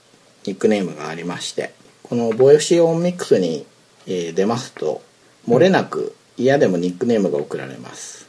[0.47, 1.73] ニックネームがありまして。
[2.03, 3.67] このボイシーオンミックスに、
[4.07, 5.03] えー出ますと
[5.49, 8.27] 漏れなく嫌でもニックネームが送られます。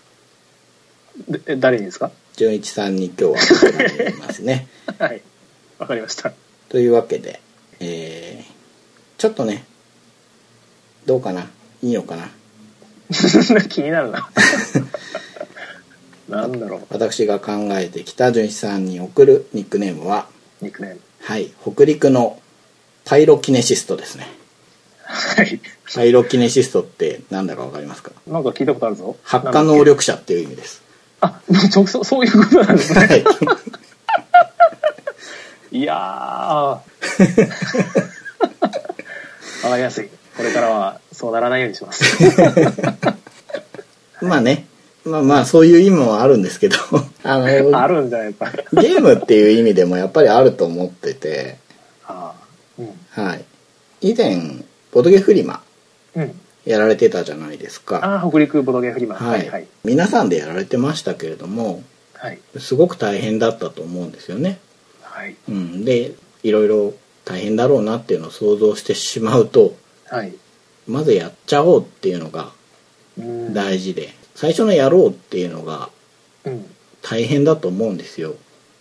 [1.27, 2.11] でえ誰にですか？
[2.35, 4.67] 純一さんに今日は送られますね。
[4.99, 5.21] はい。
[5.79, 6.33] わかりました。
[6.69, 7.39] というわけで、
[7.79, 8.51] えー
[9.17, 9.63] ちょっとね
[11.05, 11.47] どうかな？
[11.81, 12.29] いいのかな？
[13.69, 14.29] 気になるな。
[16.29, 16.81] なんだろう。
[16.89, 20.27] 私が考えてきた純一さんに送るニックネームは
[20.61, 21.01] ニックネーム。
[21.21, 22.39] はい北陸の
[23.05, 24.27] パイロキネシストですね。
[25.03, 25.59] はい。
[25.93, 28.11] パイロキネシストって何だか分かりますか？
[28.27, 29.17] なんか聞いたことあるぞ。
[29.23, 30.81] 発火能力者っていう意味です。
[31.19, 31.39] あ
[31.71, 32.99] そうそうそういうことなんですね。
[33.07, 33.23] はい。
[35.77, 35.97] いやー。
[39.63, 42.03] わかりやすいこれからはそうならないようにします。
[44.21, 44.65] まあね。
[45.03, 46.77] まあまあそういう意味もあるんですけど。
[47.23, 48.49] あのあるんだやっぱ。
[48.49, 51.57] りゲームっていう意味でもやっぱりあると思ってて。
[52.05, 52.33] あ
[53.15, 53.43] あはい。
[54.01, 54.39] 以前
[54.91, 55.61] ボドゲフリマ
[56.15, 56.23] うん。
[56.23, 57.97] うんやられてたじゃないですか。
[58.03, 59.15] ああ北陸ボドゲフリマ。
[59.15, 59.67] はい、はい。
[59.83, 61.81] 皆さんでやられてましたけれども
[62.13, 62.39] はい。
[62.59, 64.59] すごく大変だったと思うんですよね。
[65.01, 65.35] はい。
[65.49, 66.13] うん、で
[66.43, 66.93] いろいろ
[67.25, 69.75] 大変だろうなっていうのを想像してしまうと
[70.11, 70.33] はい。
[70.87, 72.51] まずやっちゃおうっていうのが
[73.17, 73.53] うん。
[73.53, 75.89] 大事で最初のやろうっていうのが
[76.45, 76.65] うん。
[77.01, 78.35] 大変だと思うんですよ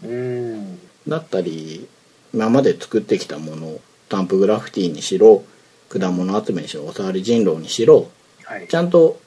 [0.04, 0.78] うん。
[1.08, 1.88] だったり
[2.34, 5.44] 今まで作ってきたものスタンプグラフィティにしろ
[5.88, 8.08] 果物集めにしろおさわり人狼にしろ
[8.44, 8.74] はいち。
[8.74, 9.18] ゃんと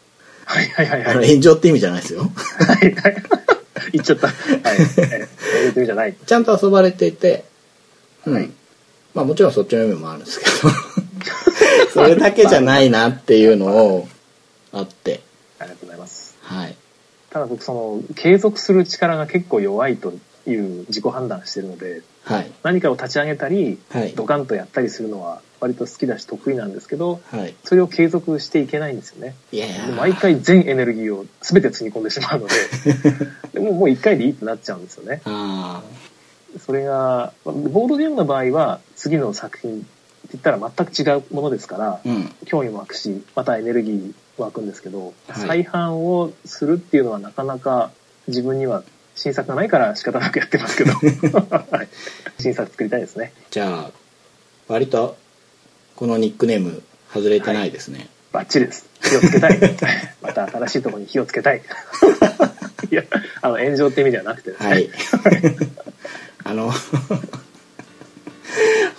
[0.45, 1.29] はいはいはいあのはい。
[1.29, 2.27] 炎上って意味じゃないですよは
[2.85, 3.15] いはい。
[3.93, 4.27] 言っちゃった。
[4.27, 5.85] はい。
[5.85, 6.15] じゃない。
[6.25, 7.43] ちゃんと遊ばれていて、
[8.25, 8.49] うんはい
[9.13, 10.51] まあもちろんそっちの意味もあるんですけど
[11.93, 14.07] それだけじゃないなっていうのを
[14.71, 15.21] あって。
[15.59, 16.35] ありがとうございます。
[16.41, 16.75] はい。
[17.29, 20.13] ただ僕その、継続する力が結構弱いと
[20.47, 22.51] いう自己判断してるので、はい。
[22.63, 24.13] 何かを立ち上げたり、はい。
[24.13, 27.55] ドカンとやったりするのは割と好きだし得意なんですけど、はい。
[27.63, 29.35] それを継続していけないんですよね。
[29.97, 32.53] 毎回全エネルギーを全てつぎ込んでしまうので、
[33.53, 35.21] でももう一回でいいってなっちゃうんですよね。
[35.25, 35.81] あ
[36.65, 39.87] それが、まあボードゲームの場合は次の作品
[40.33, 47.91] 言ったら全く違うものですから、ーうん興味も湧くし、またエネルギー湧くんですけど、はい再販をするっていうのはなかなか
[48.27, 48.83] 自分には
[49.15, 50.91] 新作がないから仕方なくやってますけど、
[51.49, 51.87] はい、
[52.41, 53.33] 新作作りたいですね。
[53.51, 53.91] じゃあ
[54.67, 55.17] 割と
[55.95, 56.81] このニックネーム
[57.13, 58.87] 外れてないですね、バッチリです。
[59.01, 59.59] 火をつけたい。
[60.21, 61.61] また新しいところに火をつけたい。
[62.91, 63.03] いや、
[63.41, 64.69] あの、炎上って意味ではなくてですね。
[64.69, 64.89] はい
[66.45, 66.71] あの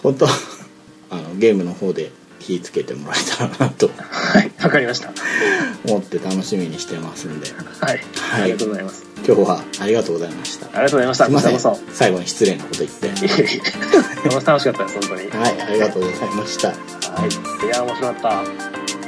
[0.03, 0.27] 本当
[1.15, 2.11] あのゲームの方で
[2.41, 5.13] 気ぃつけてもらえたらなとはい、わかりました。
[5.87, 7.47] 思って楽しみにしてますんで
[7.81, 9.05] はい、はいありがとうございます。
[9.27, 11.25] 今日はありがとうございましたありがとうございました。
[11.25, 13.09] すいません最後に失礼なこと言って。
[13.09, 15.31] 楽しかったです、本当に。
[15.31, 16.75] はいありがとうございましたは
[17.27, 17.67] い。
[17.67, 19.04] いや、面白かった。